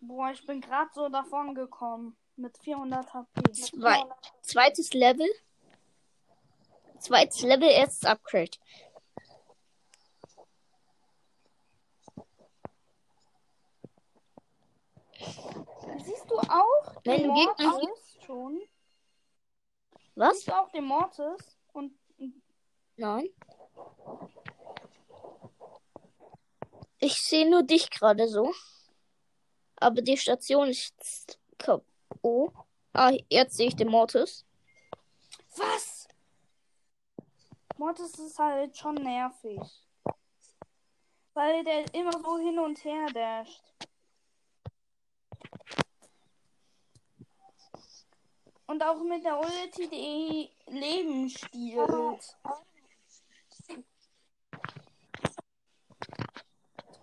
Boah, 0.00 0.30
ich 0.32 0.44
bin 0.44 0.60
gerade 0.60 0.90
so 0.92 1.08
davon 1.08 1.54
gekommen. 1.54 2.14
Mit 2.36 2.58
400 2.58 3.14
HP. 3.14 3.52
Zwei. 3.52 4.04
Zweites 4.42 4.92
Level. 4.92 5.28
Zweites 6.98 7.42
Level, 7.42 7.68
erstes 7.68 8.04
Upgrade. 8.04 8.50
Siehst 16.04 16.30
du 16.30 16.38
auch 16.38 17.04
Wenn 17.04 17.22
den 17.22 17.28
du 17.28 17.34
Gegner 17.34 17.80
schon? 18.24 18.60
Was? 20.14 20.36
Siehst 20.36 20.48
du 20.48 20.52
auch 20.52 20.70
den 20.70 20.84
Mortis? 20.84 21.56
Und 21.72 21.98
Nein. 22.96 23.28
Ich 26.98 27.14
sehe 27.14 27.48
nur 27.48 27.62
dich 27.62 27.90
gerade 27.90 28.26
so. 28.28 28.52
Aber 29.76 30.00
die 30.00 30.16
Station 30.16 30.68
ist 30.68 31.38
K.O. 32.10 32.52
Ah, 32.92 33.12
jetzt 33.28 33.56
sehe 33.56 33.68
ich 33.68 33.76
den 33.76 33.88
Mortis. 33.88 34.44
was? 35.56 36.08
Mortis 37.76 38.18
ist 38.18 38.38
halt 38.38 38.76
schon 38.76 38.94
nervig. 38.94 39.60
Weil 41.34 41.62
der 41.64 41.94
immer 41.94 42.12
so 42.12 42.38
hin 42.38 42.58
und 42.58 42.82
her 42.84 43.06
dasht. 43.12 43.62
Und 48.66 48.82
auch 48.82 49.02
mit 49.02 49.24
der 49.24 49.38
Ulti 49.38 49.88
die 49.88 50.50
Leben 50.66 51.28
stiehlt. 51.28 52.36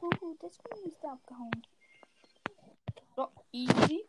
Gut, 0.02 0.42
deswegen 0.42 0.90
ist 0.90 1.04
er 1.04 1.12
abgehauen. 1.14 1.68
So, 3.16 3.30
easy. 3.52 4.06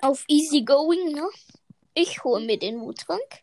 Auf 0.00 0.24
Easy 0.28 0.62
Going, 0.62 1.12
ne? 1.12 1.28
Ich 1.94 2.22
hole 2.22 2.44
mir 2.44 2.58
den 2.58 2.80
Wuttrank. 2.80 3.42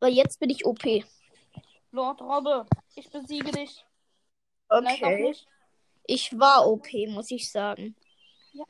Weil 0.00 0.12
jetzt 0.12 0.38
bin 0.38 0.50
ich 0.50 0.64
OP. 0.66 1.04
Lord 1.90 2.20
Robbe, 2.20 2.66
ich 2.94 3.10
besiege 3.10 3.50
dich. 3.52 3.84
Nicht. 4.80 5.46
Ich 6.06 6.38
war 6.38 6.66
OP, 6.66 6.88
muss 7.08 7.30
ich 7.30 7.50
sagen. 7.50 7.94
Ja. 8.52 8.64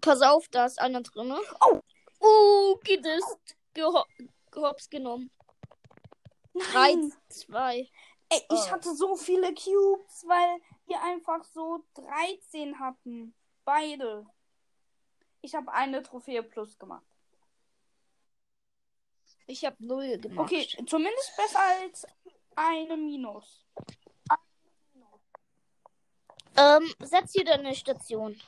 Pass 0.00 0.22
auf, 0.22 0.48
da 0.48 0.64
ist 0.66 0.80
einer 0.80 1.02
drin. 1.02 1.34
Oh! 1.60 1.80
Oh, 2.20 2.76
geht 2.82 3.04
es. 3.04 3.22
Geho 3.74 4.04
gehops 4.50 4.88
genommen. 4.90 5.30
3, 6.54 6.94
Nein. 6.94 7.12
2. 7.28 7.88
Ey, 8.30 8.38
ich 8.38 8.44
Oh. 8.50 8.70
hatte 8.70 8.94
so 8.94 9.16
viele 9.16 9.54
Cubes, 9.54 10.24
weil 10.26 10.60
wir 10.90 11.02
einfach 11.02 11.42
so 11.44 11.84
13 11.94 12.78
hatten. 12.78 13.34
Beide. 13.64 14.26
Ich 15.40 15.54
habe 15.54 15.72
eine 15.72 16.02
Trophäe 16.02 16.42
plus 16.42 16.78
gemacht. 16.78 17.06
Ich 19.46 19.64
habe 19.64 19.76
0 19.78 20.18
gemacht. 20.18 20.52
Okay, 20.52 20.66
zumindest 20.86 21.36
besser 21.36 21.60
als 21.60 22.06
eine 22.54 22.96
Minus. 22.96 23.64
Ähm, 26.56 26.92
setz 27.00 27.32
hier 27.32 27.44
deine 27.44 27.74
Station. 27.74 28.38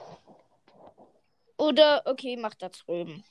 Oder, 1.56 2.02
okay, 2.04 2.36
mach 2.36 2.54
da 2.54 2.68
drüben. 2.68 3.24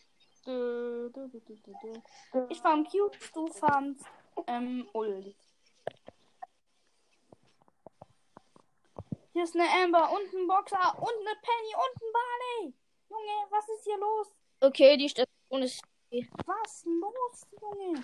Ich 2.50 2.62
farm 2.62 2.86
Cubes, 2.86 3.32
du 3.32 3.47
farmst 3.47 4.06
ähm, 4.47 4.89
Ult. 4.93 5.36
Hier 9.34 9.44
ist 9.46 9.56
eine 9.56 9.70
Amber 9.70 10.12
und 10.12 10.34
ein 10.34 10.46
Boxer 10.48 11.00
und 11.00 11.13
eine 11.20 11.36
Penny 11.41 11.74
und 11.76 12.02
ein 12.02 12.12
Barley. 12.13 12.74
Junge, 13.10 13.48
was 13.50 13.67
ist 13.70 13.86
hier 13.86 13.98
los? 13.98 14.28
Okay, 14.60 14.98
die 14.98 15.08
Station 15.08 15.63
ist. 15.63 15.82
Was 16.46 16.84
los, 16.84 17.48
Junge? 17.62 18.04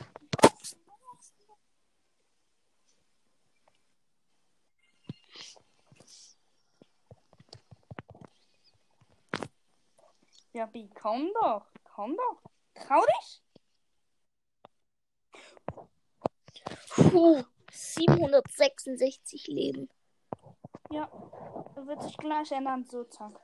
Ja, 10.53 10.65
Bi, 10.65 10.89
komm 10.99 11.31
doch. 11.41 11.67
Komm 11.83 12.15
doch. 12.15 12.41
Trau 12.73 13.03
dich. 13.05 13.43
Puh, 16.95 17.43
766 17.69 19.47
Leben. 19.47 19.89
Ja, 20.89 21.09
wird 21.75 22.01
sich 22.01 22.17
gleich 22.17 22.51
ändern, 22.51 22.85
so 22.85 23.03
zack. 23.05 23.39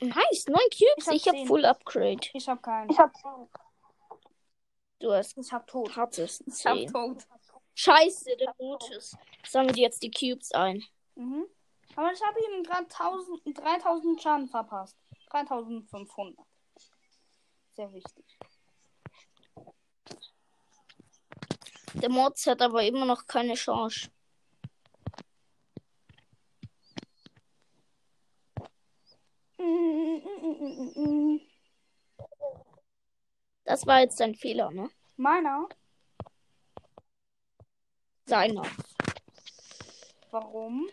Nice, 0.00 0.46
9 0.46 0.58
Cubes. 0.70 1.08
Ich 1.08 1.08
hab 1.08 1.14
Ich 1.14 1.26
habe 1.26 1.36
zehn. 1.38 1.46
Full 1.46 1.64
Upgrade. 1.64 2.28
Ich 2.34 2.48
hab 2.48 2.62
keinen. 2.62 2.90
Ich 2.90 2.98
hab 2.98 3.12
Du 4.98 5.12
hast 5.12 5.36
Ich 5.36 5.52
hab 5.52 5.66
tot. 5.66 5.94
hartes 5.96 6.42
Ich 6.46 6.66
hab 6.66 6.76
10. 6.76 6.92
tot. 6.92 7.26
Scheiße, 7.74 8.36
der 8.36 8.54
Gutes. 8.56 9.16
Sammeln 9.46 9.74
die 9.74 9.82
jetzt 9.82 10.02
die 10.02 10.10
Cubes 10.10 10.52
ein. 10.52 10.82
Mhm. 11.14 11.46
Aber 11.94 12.12
ich 12.12 12.22
habe 12.22 12.38
ihm 12.40 12.62
gerade 12.62 12.86
1000 12.88 13.58
3000 13.58 14.22
Schaden 14.22 14.48
verpasst. 14.48 14.96
3500. 15.30 16.46
Sehr 17.74 17.92
wichtig. 17.92 18.38
Der 22.02 22.10
Mods 22.10 22.46
hat 22.46 22.60
aber 22.60 22.82
immer 22.84 23.04
noch 23.06 23.26
keine 23.26 23.54
Chance. 23.54 24.10
Das 33.64 33.86
war 33.86 34.00
jetzt 34.00 34.20
ein 34.20 34.34
Fehler, 34.34 34.70
ne? 34.70 34.90
Meiner? 35.16 35.68
Seiner. 38.26 38.62
Warum? 40.30 40.88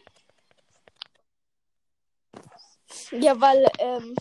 Ja, 3.11 3.39
weil 3.39 3.67
ähm, 3.79 4.15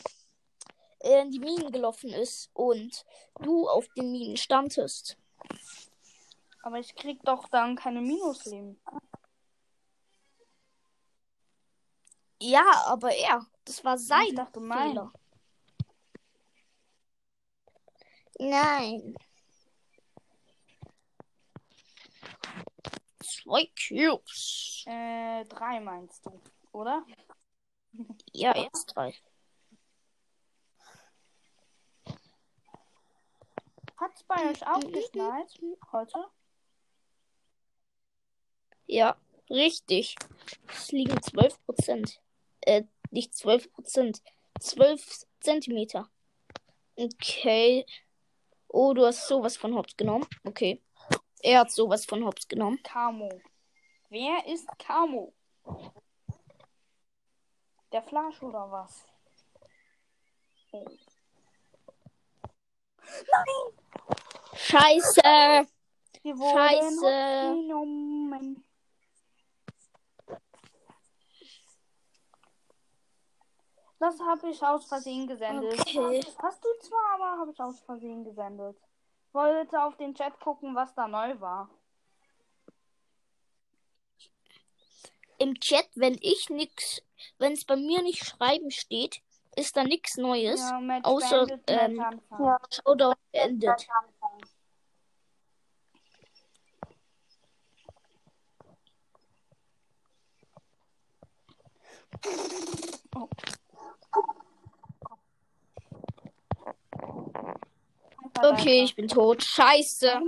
er 1.00 1.22
in 1.22 1.30
die 1.30 1.38
Minen 1.38 1.70
gelaufen 1.70 2.10
ist 2.10 2.50
und 2.52 3.04
du 3.40 3.68
auf 3.68 3.86
den 3.96 4.10
Minen 4.10 4.36
standest. 4.36 5.16
Aber 6.62 6.78
ich 6.78 6.94
krieg 6.94 7.20
doch 7.24 7.48
dann 7.48 7.76
keine 7.76 8.00
Minusleben. 8.00 8.80
Ja, 12.40 12.64
aber 12.86 13.14
er. 13.14 13.46
Das 13.64 13.84
war 13.84 13.98
sein 13.98 14.26
Ich 14.28 14.34
dachte, 14.34 14.60
mein. 14.60 14.88
Fehler. 14.88 15.12
Nein. 18.38 19.14
Zwei 23.20 23.70
Cubes. 23.76 24.84
Äh, 24.86 25.44
drei 25.44 25.80
meinst 25.80 26.24
du, 26.26 26.40
oder? 26.72 27.04
Ja, 28.32 28.56
jetzt 28.56 28.86
drei. 28.86 29.14
Hat's 33.96 34.24
bei 34.24 34.50
euch 34.50 34.66
auch 34.66 34.80
geschneit 34.80 35.60
heute? 35.92 36.28
Ja, 38.92 39.16
richtig. 39.48 40.16
Es 40.68 40.92
liegen 40.92 41.18
12 41.22 41.64
Prozent. 41.64 42.20
Äh, 42.60 42.82
nicht 43.10 43.34
12 43.34 43.72
Prozent. 43.72 44.22
12 44.60 45.24
Zentimeter. 45.40 46.10
Okay. 46.96 47.86
Oh, 48.68 48.92
du 48.92 49.06
hast 49.06 49.26
sowas 49.28 49.56
von 49.56 49.74
Hops 49.76 49.96
genommen. 49.96 50.26
Okay. 50.44 50.82
Er 51.40 51.60
hat 51.60 51.72
sowas 51.72 52.04
von 52.04 52.22
Hops 52.26 52.46
genommen. 52.46 52.80
Camo. 52.82 53.30
Wer 54.10 54.46
ist 54.46 54.68
Camo? 54.78 55.32
Der 57.92 58.02
Flash 58.02 58.42
oder 58.42 58.70
was? 58.70 59.06
Oh. 60.72 60.84
Scheiße. 64.54 65.66
Wir 66.22 66.38
wurden 66.38 66.58
Scheiße. 66.58 67.56
genommen. 67.56 68.61
Das 74.02 74.18
habe 74.18 74.50
ich 74.50 74.60
aus 74.60 74.84
Versehen 74.86 75.28
gesendet. 75.28 75.78
Okay. 75.78 76.20
Hast 76.42 76.64
du 76.64 76.68
zwar, 76.80 77.14
aber 77.14 77.38
habe 77.38 77.52
ich 77.52 77.60
aus 77.60 77.78
Versehen 77.82 78.24
gesendet. 78.24 78.76
Wollte 79.30 79.80
auf 79.80 79.96
den 79.96 80.12
Chat 80.12 80.40
gucken, 80.40 80.74
was 80.74 80.92
da 80.96 81.06
neu 81.06 81.38
war. 81.38 81.70
Im 85.38 85.54
Chat, 85.60 85.88
wenn 85.94 86.18
ich 86.20 86.50
nix, 86.50 87.00
wenn 87.38 87.52
es 87.52 87.64
bei 87.64 87.76
mir 87.76 88.02
nicht 88.02 88.24
schreiben 88.24 88.72
steht, 88.72 89.22
ist 89.54 89.76
da 89.76 89.84
nichts 89.84 90.16
Neues. 90.16 90.58
Ja, 90.58 91.00
außer, 91.04 91.46
beendet, 91.64 91.68
ähm. 91.68 92.58
Showdown 92.72 93.14
beendet. 93.30 93.86
Okay, 108.42 108.82
ich 108.84 108.96
bin 108.96 109.08
tot. 109.08 109.42
Scheiße. 109.42 110.20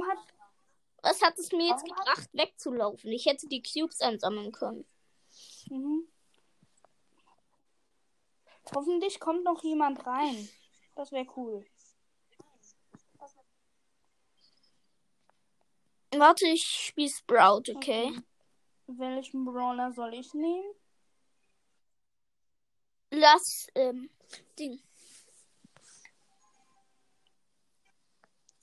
Was 1.02 1.20
hat 1.20 1.38
es 1.38 1.52
mir 1.52 1.68
jetzt 1.68 1.84
gebracht, 1.84 2.28
wegzulaufen? 2.32 3.12
Ich 3.12 3.26
hätte 3.26 3.46
die 3.46 3.62
Cubes 3.62 4.00
einsammeln 4.00 4.52
können. 4.52 4.86
Mhm. 5.68 6.08
Hoffentlich 8.74 9.20
kommt 9.20 9.44
noch 9.44 9.62
jemand 9.62 10.06
rein. 10.06 10.48
Das 10.94 11.12
wäre 11.12 11.26
cool. 11.36 11.64
Warte, 16.16 16.46
ich 16.46 16.64
spiele 16.64 17.10
Sprout, 17.10 17.64
okay? 17.74 18.12
Welchen 18.86 19.44
Brawler 19.44 19.92
soll 19.92 20.14
ich 20.14 20.32
nehmen? 20.32 20.64
Lass, 23.16 23.68
ähm, 23.76 24.10
Ding. 24.58 24.80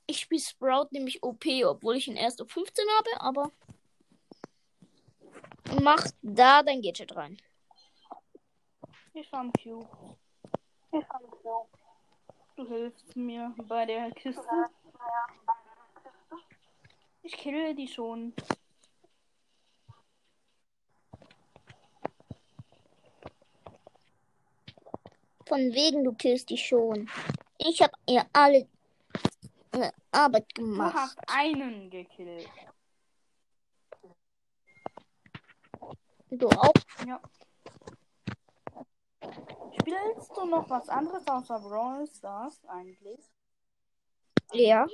Ich 0.07 0.19
spiele 0.19 0.41
Sprout 0.41 0.89
nämlich 0.91 1.23
OP, 1.23 1.45
obwohl 1.63 1.95
ich 1.95 2.09
ihn 2.09 2.17
erst 2.17 2.41
auf 2.41 2.51
15 2.51 2.85
habe, 2.97 3.21
aber 3.21 3.51
mach 5.81 6.05
da 6.21 6.63
dein 6.63 6.81
Gadget 6.81 7.15
rein. 7.15 7.37
Ich 9.13 9.33
am 9.33 9.53
Cube. 9.53 9.87
Du 12.57 12.67
hilfst 12.67 13.15
mir 13.15 13.55
bei 13.69 13.85
der 13.85 14.11
Kiste. 14.11 14.69
Ich 17.23 17.37
kille 17.37 17.73
die 17.73 17.87
schon. 17.87 18.33
Von 25.51 25.73
wegen, 25.73 26.05
du 26.05 26.13
killst 26.13 26.49
die 26.49 26.57
schon. 26.57 27.09
Ich 27.57 27.81
habe 27.81 27.91
ihr 28.07 28.25
alle 28.31 28.69
äh, 29.73 29.91
Arbeit 30.09 30.45
Du 30.55 30.61
gemacht. 30.63 30.93
hast 30.95 31.19
einen 31.27 31.89
gekillt. 31.89 32.47
Du 36.29 36.47
auch? 36.47 36.71
Ja. 37.05 37.19
Spielst 39.77 40.31
du 40.37 40.45
noch 40.45 40.69
was 40.69 40.87
anderes 40.87 41.27
außer 41.27 41.59
Brawl 41.59 42.07
Stars 42.07 42.61
eigentlich? 42.69 43.19
Ja. 44.53 44.87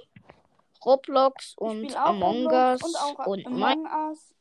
Roblox 0.84 1.54
und 1.58 1.96
Among 1.96 2.46
Roblox 2.48 2.82
Us 2.82 2.96
und 3.28 3.46
und 3.46 3.46
Among 3.46 3.86
Us. 4.10 4.34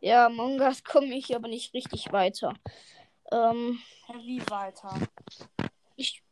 ja, 0.00 0.26
Among 0.26 0.58
Us 0.60 0.82
komme 0.82 1.14
ich 1.14 1.36
aber 1.36 1.46
nicht 1.46 1.72
richtig 1.74 2.10
weiter. 2.10 2.54
Ähm, 3.32 3.78
Wie 4.22 4.40
weiter? 4.50 4.94
ich 5.96 6.22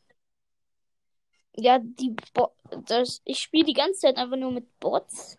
ja, 1.55 1.79
die 1.79 2.15
Bo 2.33 2.53
das 2.87 3.21
ich 3.25 3.39
spiele 3.39 3.65
die 3.65 3.75
ganze 3.75 4.01
Zeit 4.01 4.17
einfach 4.17 4.37
nur 4.37 4.53
mit 4.53 4.81
Bots. 4.81 5.37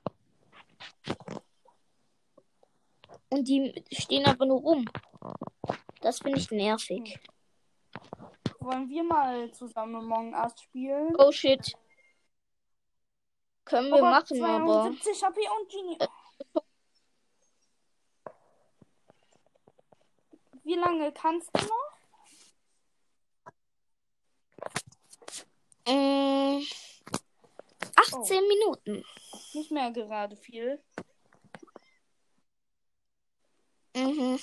Und 3.30 3.48
die 3.48 3.84
stehen 3.92 4.26
einfach 4.26 4.46
nur 4.46 4.62
rum. 4.62 4.86
Das 6.02 6.20
finde 6.20 6.38
ich 6.38 6.52
nervig. 6.52 7.20
Wollen 8.60 8.88
wir 8.90 9.04
mal 9.04 9.52
zusammen 9.52 9.96
Among 9.96 10.34
Us 10.36 10.54
spielen? 10.62 11.16
Oh 11.18 11.32
shit. 11.32 11.74
Können 13.66 13.90
wir 13.90 13.98
Aber 13.98 14.12
machen, 14.12 14.44
aber 14.44 14.84
72 14.84 15.24
HP 15.24 15.40
und 15.58 15.72
Genie. 15.72 15.98
Wie 20.64 20.76
lange 20.76 21.12
kannst 21.12 21.50
du 21.54 21.62
noch? 21.66 21.94
Mm, 25.88 26.64
18 27.96 28.48
Minuten. 28.48 29.04
Nicht 29.54 29.72
mehr 29.72 29.92
gerade 29.92 30.38
viel. 30.38 30.82
Mhm. 33.96 34.40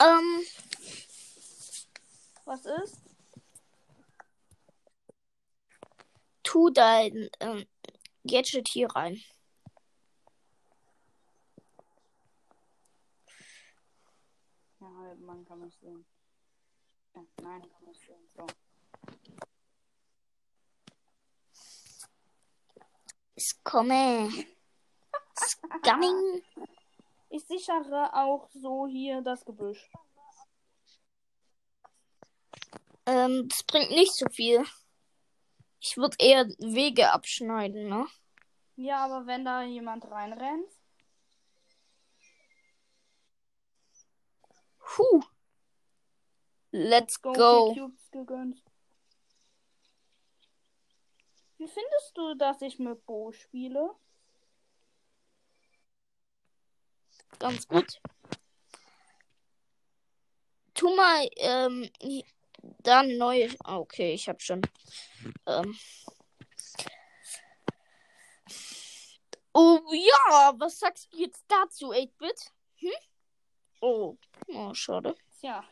Ähm, 0.00 0.44
Was 2.44 2.64
ist? 2.64 3.08
tu 6.48 6.70
dein 6.70 7.28
ähm, 7.40 7.66
Gadget 8.24 8.68
hier 8.68 8.88
rein. 8.90 9.20
Ja, 15.28 15.34
halt, 15.34 15.38
man 15.38 15.44
kann 15.44 15.62
es 15.62 15.78
sehen. 15.80 16.06
Ja, 17.14 17.22
nein, 17.42 17.60
kann 17.60 17.84
man 17.84 17.92
es 17.92 18.00
sehen. 18.00 18.28
So. 18.34 18.46
Ich 23.34 23.52
komme. 23.62 24.30
Scanning. 25.36 26.42
Ich 27.30 27.44
sichere 27.46 28.14
auch 28.14 28.48
so 28.54 28.86
hier 28.86 29.20
das 29.20 29.44
Gebüsch. 29.44 29.90
Ähm, 33.04 33.46
das 33.50 33.62
bringt 33.64 33.90
nicht 33.90 34.14
so 34.14 34.24
viel. 34.30 34.64
Ich 35.78 35.98
würde 35.98 36.16
eher 36.18 36.46
Wege 36.56 37.12
abschneiden, 37.12 37.86
ne? 37.86 38.06
Ja, 38.76 39.04
aber 39.04 39.26
wenn 39.26 39.44
da 39.44 39.62
jemand 39.62 40.10
reinrennt. 40.10 40.77
Puh. 44.88 45.22
Let's 46.72 47.20
Go. 47.20 47.32
go. 47.32 47.74
Wie 51.58 51.66
findest 51.66 52.16
du, 52.16 52.34
dass 52.36 52.62
ich 52.62 52.78
mit 52.78 53.04
Bo 53.04 53.32
spiele? 53.32 53.90
Ganz 57.38 57.66
gut. 57.68 58.00
Tu 60.74 60.94
mal, 60.94 61.28
ähm, 61.36 61.90
i- 62.02 62.24
da 62.80 63.00
eine 63.00 63.16
neue. 63.16 63.48
ah, 63.64 63.78
Okay, 63.78 64.14
ich 64.14 64.28
hab 64.28 64.40
schon. 64.40 64.62
Ähm. 65.46 65.76
Oh 69.52 69.80
ja, 69.92 70.54
was 70.58 70.78
sagst 70.78 71.12
du 71.12 71.18
jetzt 71.18 71.44
dazu, 71.48 71.92
8-Bit? 71.92 72.52
Hm? 72.76 72.90
Oh, 73.80 74.16
oh, 74.48 74.74
schade. 74.74 75.14
Tja, 75.40 75.64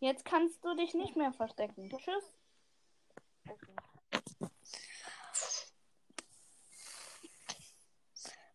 jetzt 0.00 0.24
kannst 0.24 0.64
du 0.64 0.74
dich 0.74 0.94
nicht 0.94 1.16
mehr 1.16 1.32
verstecken. 1.32 1.90
Tschüss. 1.90 2.24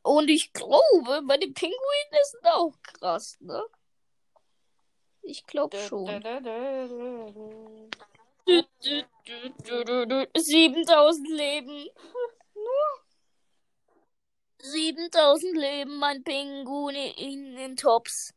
Und 0.02 0.30
ich 0.30 0.54
glaube, 0.54 1.22
bei 1.28 1.38
den 1.38 1.54
Pinguinen 1.54 2.14
ist 2.22 2.36
es 2.42 2.46
auch 2.46 2.74
krass, 2.82 3.38
ne? 3.42 3.64
Ich 5.22 5.46
glaube 5.46 5.78
schon. 5.78 6.08
Du, 8.46 8.64
du, 8.82 9.06
du, 9.26 9.50
du, 9.64 9.84
du, 9.84 10.08
du. 10.08 10.28
7000 10.36 11.30
Leben. 11.30 11.90
Nur 12.56 13.04
7000 14.62 15.56
Leben, 15.56 15.98
mein 15.98 16.24
Pinguin 16.24 17.56
im 17.58 17.76
Tops. 17.76 18.34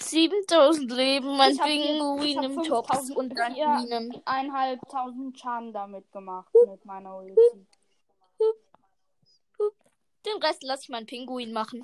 7000 0.00 0.90
Leben, 0.92 1.36
mein 1.36 1.52
Ich 1.52 1.60
Pinguin 1.60 2.42
im 2.42 2.54
5000 2.54 3.16
und 3.16 3.34
hier. 3.54 3.68
Minen. 3.68 4.22
Eineinhalbtausend 4.24 5.38
Schaden 5.38 5.72
damit 5.72 6.10
gemacht 6.12 6.52
mit 6.66 6.84
meiner 6.84 7.16
Ulti. 7.16 7.66
Den 10.26 10.42
Rest 10.42 10.62
lasse 10.62 10.82
ich 10.84 10.88
meinen 10.88 11.06
Pinguin 11.06 11.52
machen. 11.52 11.82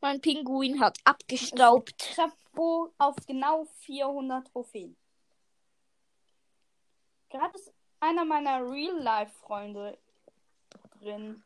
Mein 0.00 0.20
Pinguin 0.20 0.80
hat 0.80 0.98
abgestaubt. 1.04 2.10
Ich 2.10 2.18
habe 2.18 2.32
auf 2.98 3.16
genau 3.26 3.64
400 3.80 4.46
Trophäen. 4.48 4.96
Gerade 7.30 7.58
ist 7.58 7.72
einer 8.00 8.24
meiner 8.24 8.60
Real-Life-Freunde 8.62 9.98
drin. 11.00 11.42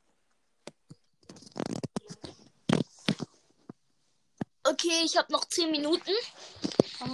Okay, 4.71 5.03
ich 5.05 5.17
habe 5.17 5.33
noch 5.33 5.45
10 5.45 5.71
Minuten. 5.71 6.11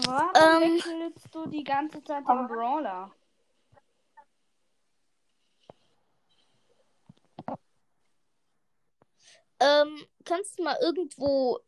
Warum 0.06 0.62
Ähm. 0.62 0.76
wechselst 0.76 1.34
du 1.34 1.46
die 1.46 1.62
ganze 1.62 2.02
Zeit 2.02 2.26
den 2.26 2.48
Brawler? 2.48 3.12
Ähm, 9.60 10.04
kannst 10.24 10.58
du 10.58 10.64
mal 10.64 10.76
irgendwo 10.80 11.60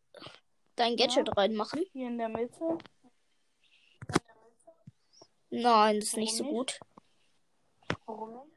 dein 0.74 0.96
Gadget 0.96 1.36
reinmachen? 1.36 1.84
Hier 1.92 2.08
in 2.08 2.18
der 2.18 2.28
Mitte. 2.28 2.78
Nein, 5.50 6.00
das 6.00 6.08
ist 6.08 6.16
nicht 6.16 6.36
so 6.36 6.44
gut. 6.44 6.80
Warum? 8.06 8.50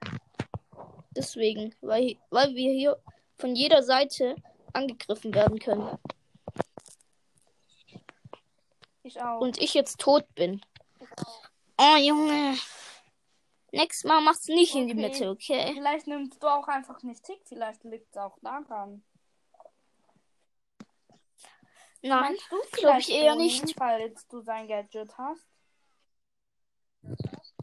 Deswegen, 1.11 1.75
weil, 1.82 2.17
weil 2.30 2.55
wir 2.55 2.73
hier 2.73 3.01
von 3.38 3.55
jeder 3.55 3.84
Seite 3.84 4.36
angegriffen 4.73 5.34
werden 5.34 5.59
können. 5.59 5.97
Ich 9.10 9.20
auch. 9.20 9.41
Und 9.41 9.60
ich 9.60 9.74
jetzt 9.74 9.99
tot 9.99 10.24
bin. 10.36 10.62
Oh, 11.80 11.95
Junge. 11.97 12.55
Nächstes 13.72 14.03
Mal 14.03 14.22
mach's 14.22 14.47
nicht 14.47 14.76
in 14.76 14.86
die 14.88 14.93
Okay. 14.93 15.01
Mitte, 15.01 15.30
okay? 15.32 15.74
Vielleicht 15.74 16.05
nimmst 16.05 16.43
du 16.43 16.47
auch 16.47 16.68
einfach 16.68 17.01
nicht 17.01 17.24
Tick, 17.24 17.41
vielleicht 17.43 17.84
liegt 17.84 18.12
es 18.12 18.18
auch 18.18 18.38
daran. 18.43 19.03
Nein, 22.03 22.22
Meinst 22.22 22.51
du 22.51 22.57
glaub 22.80 22.99
ich 22.99 23.10
eher 23.10 23.36
nicht. 23.36 23.74
Falls 23.76 24.28
du 24.28 24.41
sein 24.41 24.68
Gadget 24.68 25.18
hast. 25.18 25.41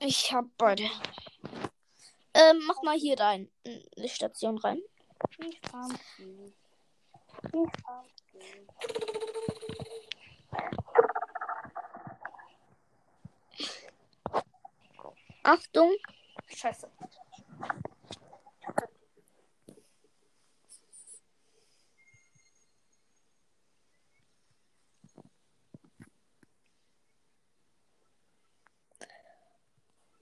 ich 0.01 0.33
hab 0.33 0.47
beide. 0.59 0.91
Ähm, 2.35 2.61
mach 2.67 2.83
mal 2.83 2.99
hier 2.99 3.19
rein. 3.21 3.51
Eine 3.65 4.09
Station 4.09 4.59
rein. 4.59 4.83
Ich 5.39 5.61
fand 5.71 5.99
sie. 6.17 6.53
Ich 7.45 7.83
fand 7.83 8.13
sie. 8.33 8.67
Achtung. 15.47 15.95
Scheiße. 16.49 16.91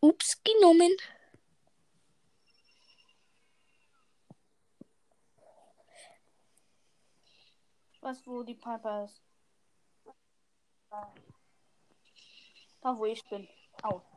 Ups, 0.00 0.42
genommen. 0.44 0.94
Was, 8.02 8.26
wo 8.26 8.42
die 8.42 8.54
Piper 8.54 9.06
ist? 9.06 9.22
Da, 12.82 12.98
wo 12.98 13.06
ich 13.06 13.24
bin. 13.30 13.48
Au. 13.82 14.13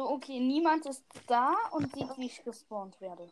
So, 0.00 0.08
okay, 0.08 0.40
niemand 0.40 0.86
ist 0.86 1.04
da 1.26 1.52
und 1.72 1.94
sieht, 1.94 2.16
wie 2.16 2.24
ich 2.24 2.42
gespawnt 2.42 2.98
werde. 3.02 3.30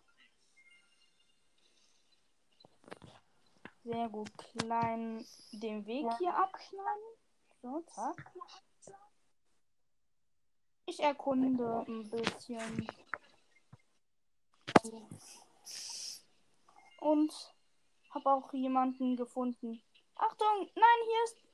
Sehr 3.85 4.07
gut. 4.11 4.31
Klein 4.37 5.27
den 5.53 5.87
Weg 5.87 6.05
hier 6.19 6.37
abschneiden. 6.37 7.09
So, 7.63 7.81
zack. 7.87 8.35
Ich 10.85 11.01
erkunde 11.01 11.87
ein 11.89 12.11
bisschen. 12.11 12.87
Und 17.01 17.33
habe 18.11 18.31
auch 18.31 18.53
jemanden 18.53 19.17
gefunden. 19.17 19.83
Achtung, 20.17 20.71
nein, 20.75 21.01
hier 21.07 21.25
ist. 21.25 21.48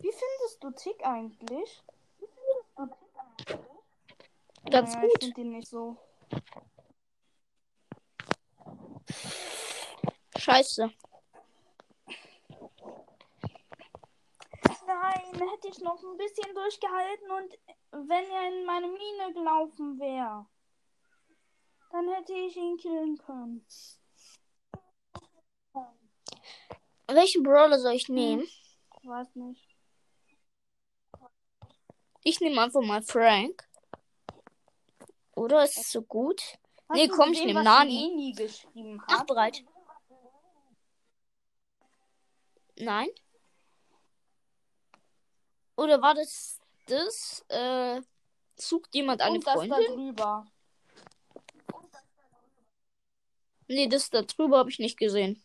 Wie 0.00 0.12
findest 0.12 0.64
du 0.64 0.70
Tick 0.70 1.04
eigentlich? 1.04 1.82
Ganz 4.70 4.94
Naja, 4.94 5.06
gut. 5.06 5.16
Ich 5.18 5.24
finde 5.24 5.40
ihn 5.42 5.50
nicht 5.52 5.68
so. 5.68 5.96
Scheiße. 10.36 10.90
Nein, 14.86 15.48
hätte 15.50 15.68
ich 15.68 15.80
noch 15.80 16.02
ein 16.02 16.16
bisschen 16.16 16.54
durchgehalten 16.54 17.30
und 17.30 17.58
wenn 18.08 18.30
er 18.30 18.48
in 18.48 18.64
meine 18.64 18.86
Mine 18.86 19.32
gelaufen 19.34 19.98
wäre, 20.00 20.46
dann 21.92 22.08
hätte 22.14 22.32
ich 22.32 22.56
ihn 22.56 22.76
killen 22.76 23.18
können. 23.18 23.66
Welchen 27.06 27.42
Brawler 27.42 27.78
soll 27.78 27.94
ich 27.94 28.08
nehmen? 28.08 28.48
Weiß 29.02 29.34
nicht. 29.34 29.69
Ich 32.22 32.40
nehme 32.40 32.60
einfach 32.60 32.82
mal 32.82 33.02
Frank. 33.02 33.66
Oder 35.34 35.64
ist 35.64 35.78
es 35.78 35.90
so 35.90 36.02
gut? 36.02 36.40
Hast 36.88 36.96
Nee, 36.96 37.08
komm, 37.08 37.32
ich 37.32 37.38
gesehen, 37.38 37.46
nehm 37.46 37.56
was 37.56 37.64
Nani. 37.64 37.98
Leni 37.98 38.32
geschrieben 38.32 39.02
hat? 39.06 39.26
bereit. 39.26 39.64
Nein? 42.76 43.08
Oder 45.76 46.02
war 46.02 46.14
das 46.14 46.60
das? 46.86 47.44
Äh, 47.48 48.02
sucht 48.56 48.94
jemand 48.94 49.22
eine 49.22 49.36
Und 49.36 49.46
das 49.46 49.54
da 49.54 49.58
Freundin? 49.66 49.94
drüber. 49.94 50.46
Nee, 53.68 53.86
das 53.86 54.10
da 54.10 54.22
drüber 54.22 54.58
habe 54.58 54.70
ich 54.70 54.78
nicht 54.78 54.98
gesehen. 54.98 55.42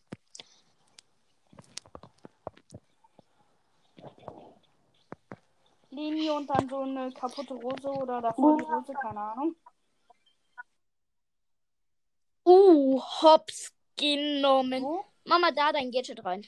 Leni 5.96 6.30
und 6.30 6.48
dann 6.50 6.68
so 6.68 6.80
eine 6.80 7.12
kaputte 7.12 7.54
Rose 7.54 7.88
oder 7.90 8.22
davor 8.22 8.58
die 8.58 8.64
Rose, 8.64 8.94
keine 8.94 9.20
Ahnung. 9.20 9.56
Uh, 12.44 13.02
hops 13.02 13.74
genommen. 13.96 14.84
Wo? 14.84 15.06
Mama, 15.24 15.52
da 15.52 15.72
dein 15.72 15.90
Gadget 15.90 16.24
rein. 16.24 16.46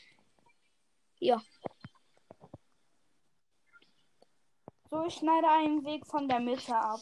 So, 4.89 5.05
ich 5.05 5.15
schneide 5.15 5.49
einen 5.49 5.83
Weg 5.83 6.05
von 6.05 6.27
der 6.27 6.39
Mitte 6.39 6.75
ab. 6.75 6.99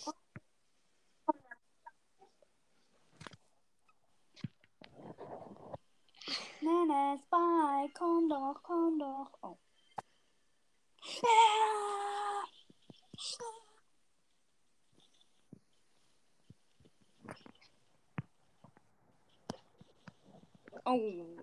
Nene, 6.62 7.20
Spy, 7.20 7.92
komm 7.94 8.30
doch, 8.30 8.56
komm 8.64 8.98
doch. 8.98 9.30
Oh. 9.42 9.58
Oh. 20.88 21.36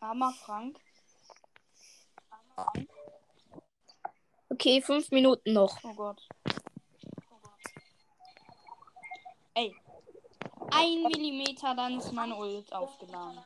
Armer 0.00 0.32
Frank. 0.32 0.78
Okay, 4.48 4.80
fünf 4.80 5.10
Minuten 5.10 5.52
noch. 5.52 5.76
Oh 5.84 5.94
Gott. 5.94 6.26
Ey. 9.54 9.74
Ein 10.70 11.02
Millimeter, 11.02 11.74
dann 11.74 11.98
ist 11.98 12.12
meine 12.12 12.36
Ult 12.36 12.72
aufgeladen. 12.72 13.44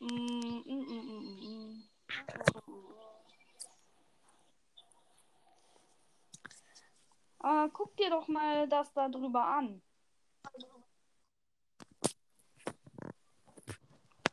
Mm, 0.00 0.62
mm. 0.66 0.83
Aber 7.44 7.68
guck 7.68 7.94
dir 7.98 8.08
doch 8.08 8.26
mal 8.26 8.66
das 8.66 8.90
da 8.94 9.06
drüber 9.06 9.44
an. 9.44 9.82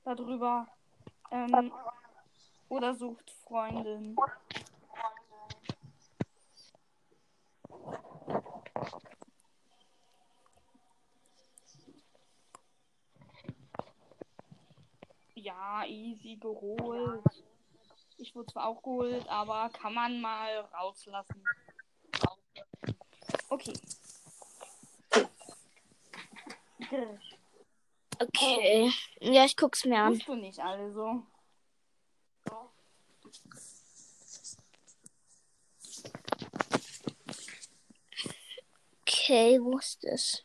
Da 0.06 0.16
drüber. 0.16 0.66
Ähm, 1.30 1.74
oder 2.70 2.96
sucht 2.96 3.30
Freundin. 3.44 4.16
Ja, 15.36 15.84
easy 15.86 16.38
geholt. 16.38 17.26
Ich 18.18 18.34
wurde 18.34 18.54
zwar 18.54 18.68
auch 18.68 18.82
geholt, 18.82 19.28
aber 19.28 19.70
kann 19.70 19.94
man 19.94 20.22
mal 20.22 20.62
rauslassen. 20.74 21.44
Okay. 23.62 23.74
Okay. 28.20 28.92
Ja, 29.20 29.46
ich 29.46 29.56
guck's 29.56 29.86
mir 29.86 30.00
an. 30.00 30.14
Musst 30.14 30.28
du 30.28 30.36
nicht 30.36 30.60
also. 30.60 31.22
Okay, 39.02 39.60
wo 39.62 39.78
ist 39.78 40.04
es? 40.06 40.44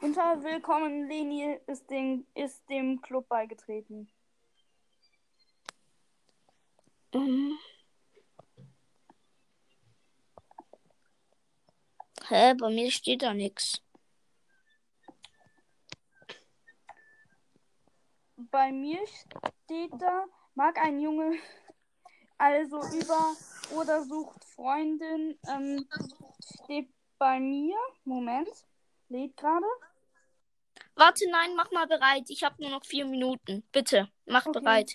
Unter 0.00 0.42
Willkommen 0.44 1.08
Leni 1.08 1.58
ist 1.66 1.90
dem, 1.90 2.26
ist 2.34 2.62
dem 2.70 3.02
Club 3.02 3.28
beigetreten. 3.28 4.08
Mhm. 7.12 7.58
Hä, 12.30 12.54
bei 12.54 12.70
mir 12.70 12.92
steht 12.92 13.22
da 13.22 13.34
nichts. 13.34 13.82
Bei 18.36 18.70
mir 18.70 19.00
steht 19.08 19.90
da, 19.98 20.26
mag 20.54 20.78
ein 20.78 21.00
Junge 21.00 21.32
also 22.38 22.78
über 22.96 23.34
oder 23.74 24.04
sucht 24.04 24.44
Freundin, 24.44 25.36
ähm, 25.48 25.88
steht 26.62 26.88
bei 27.18 27.40
mir. 27.40 27.76
Moment, 28.04 28.48
lädt 29.08 29.36
gerade. 29.36 29.66
Warte, 30.94 31.28
nein, 31.30 31.56
mach 31.56 31.72
mal 31.72 31.88
bereit. 31.88 32.30
Ich 32.30 32.44
habe 32.44 32.62
nur 32.62 32.70
noch 32.70 32.84
vier 32.84 33.06
Minuten. 33.06 33.64
Bitte, 33.72 34.08
mach 34.26 34.46
Okay. 34.46 34.60
bereit. 34.60 34.92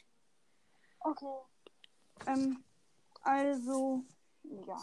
Okay. 1.02 1.40
Ähm, 2.28 2.64
also, 3.24 4.06
ja. 4.44 4.78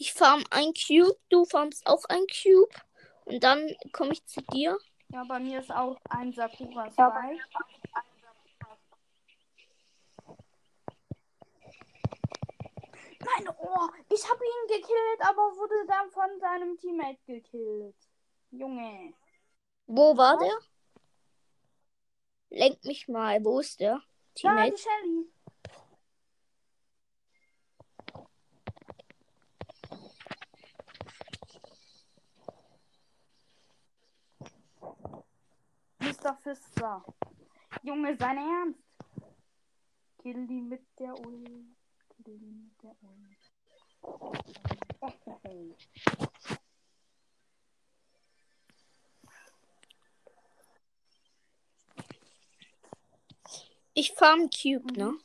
Ich 0.00 0.12
farm 0.12 0.44
ein 0.50 0.72
Cube, 0.74 1.18
du 1.28 1.44
farmst 1.44 1.86
auch 1.86 2.04
ein 2.04 2.24
Cube. 2.26 2.74
Und 3.24 3.42
dann 3.42 3.74
komme 3.92 4.12
ich 4.12 4.24
zu 4.26 4.40
dir. 4.52 4.78
Ja, 5.08 5.24
bei 5.24 5.38
mir 5.40 5.60
ist 5.60 5.70
auch 5.70 5.98
ein 6.10 6.32
Sakura 6.32 6.90
Spike. 6.90 7.38
Nein, 13.20 13.48
oh, 13.58 13.88
ich 14.10 14.30
habe 14.30 14.44
ihn 14.44 14.68
gekillt, 14.68 15.20
aber 15.20 15.42
wurde 15.56 15.86
dann 15.86 16.10
von 16.10 16.40
seinem 16.40 16.78
Teammate 16.78 17.18
gekillt. 17.26 17.96
Junge. 18.50 19.12
Wo 19.90 20.14
war 20.18 20.38
der? 20.38 20.58
Lenk 22.50 22.84
mich 22.84 23.08
mal. 23.08 23.42
Wo 23.42 23.58
ist 23.60 23.80
der? 23.80 23.94
Da, 23.94 24.02
Teammate. 24.34 24.72
die 24.72 24.82
Shelly. 24.82 25.32
Mr. 36.00 36.36
Fister. 36.36 37.04
Junge, 37.82 38.14
sein 38.18 38.36
Ernst. 38.36 38.80
Kill 40.18 40.46
die 40.46 40.60
mit 40.60 40.86
der 40.98 41.18
Ult. 41.18 41.46
Kill 42.24 42.38
die 42.38 42.50
mit 42.50 42.82
der 42.82 42.94
Ult. 43.02 43.38
Oh, 45.00 45.12
oh, 45.26 45.38
oh. 45.44 45.76
Ich 53.98 54.12
farm 54.12 54.48
Cube, 54.48 54.92
ne? 54.92 55.18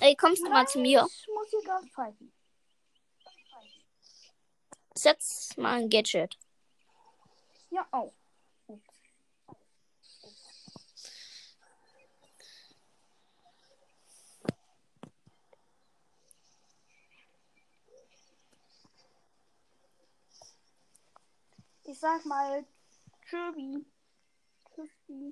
Ey, 0.00 0.16
kommst 0.16 0.42
du 0.42 0.50
mal 0.50 0.66
zu 0.66 0.80
mir? 0.80 1.06
Ich 1.08 1.28
muss 1.28 1.48
hier 1.48 1.62
Gas 1.62 1.84
pfeifen. 1.94 2.32
Setz 4.96 5.56
mal 5.56 5.74
ein 5.74 5.88
Gadget. 5.88 6.36
Ja, 7.70 7.86
oh. 7.92 8.12
Ups. 8.66 8.82
Ich 21.84 22.00
sag 22.00 22.24
mal 22.24 22.66
Tschüssi. 23.22 23.86
Tschüssi. 24.74 25.30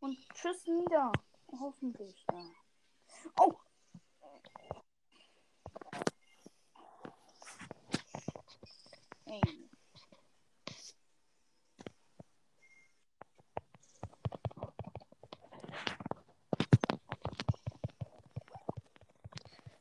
Und 0.00 0.18
tschüss 0.34 0.66
nieder. 0.66 1.10
Hoffentlich, 1.58 2.26
ja. 2.30 2.44
Oh! 3.40 3.54
Hey. 9.24 9.40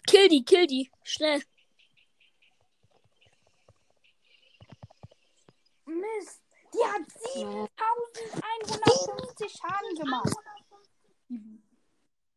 Kill 0.08 0.30
die, 0.30 0.46
kill 0.46 0.68
die. 0.68 0.90
Schnell. 1.04 1.44
Mist! 6.00 6.42
Die 6.74 6.84
hat 6.86 7.02
7150 7.34 9.52
Schaden 9.54 9.96
gemacht. 9.96 10.34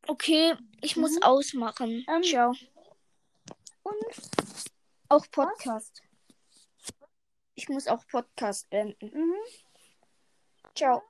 Okay, 0.07 0.57
ich 0.81 0.97
muss 0.97 1.17
Mhm. 1.17 1.23
ausmachen. 1.23 2.05
Ähm, 2.09 2.23
Ciao. 2.23 2.55
Und 3.83 4.05
Auch 5.09 5.27
Podcast. 5.31 6.03
Ich 7.57 7.69
muss 7.69 7.87
auch 7.89 8.07
Podcast 8.07 8.71
beenden. 8.71 9.11
mhm. 9.13 9.35
Ciao. 10.75 11.03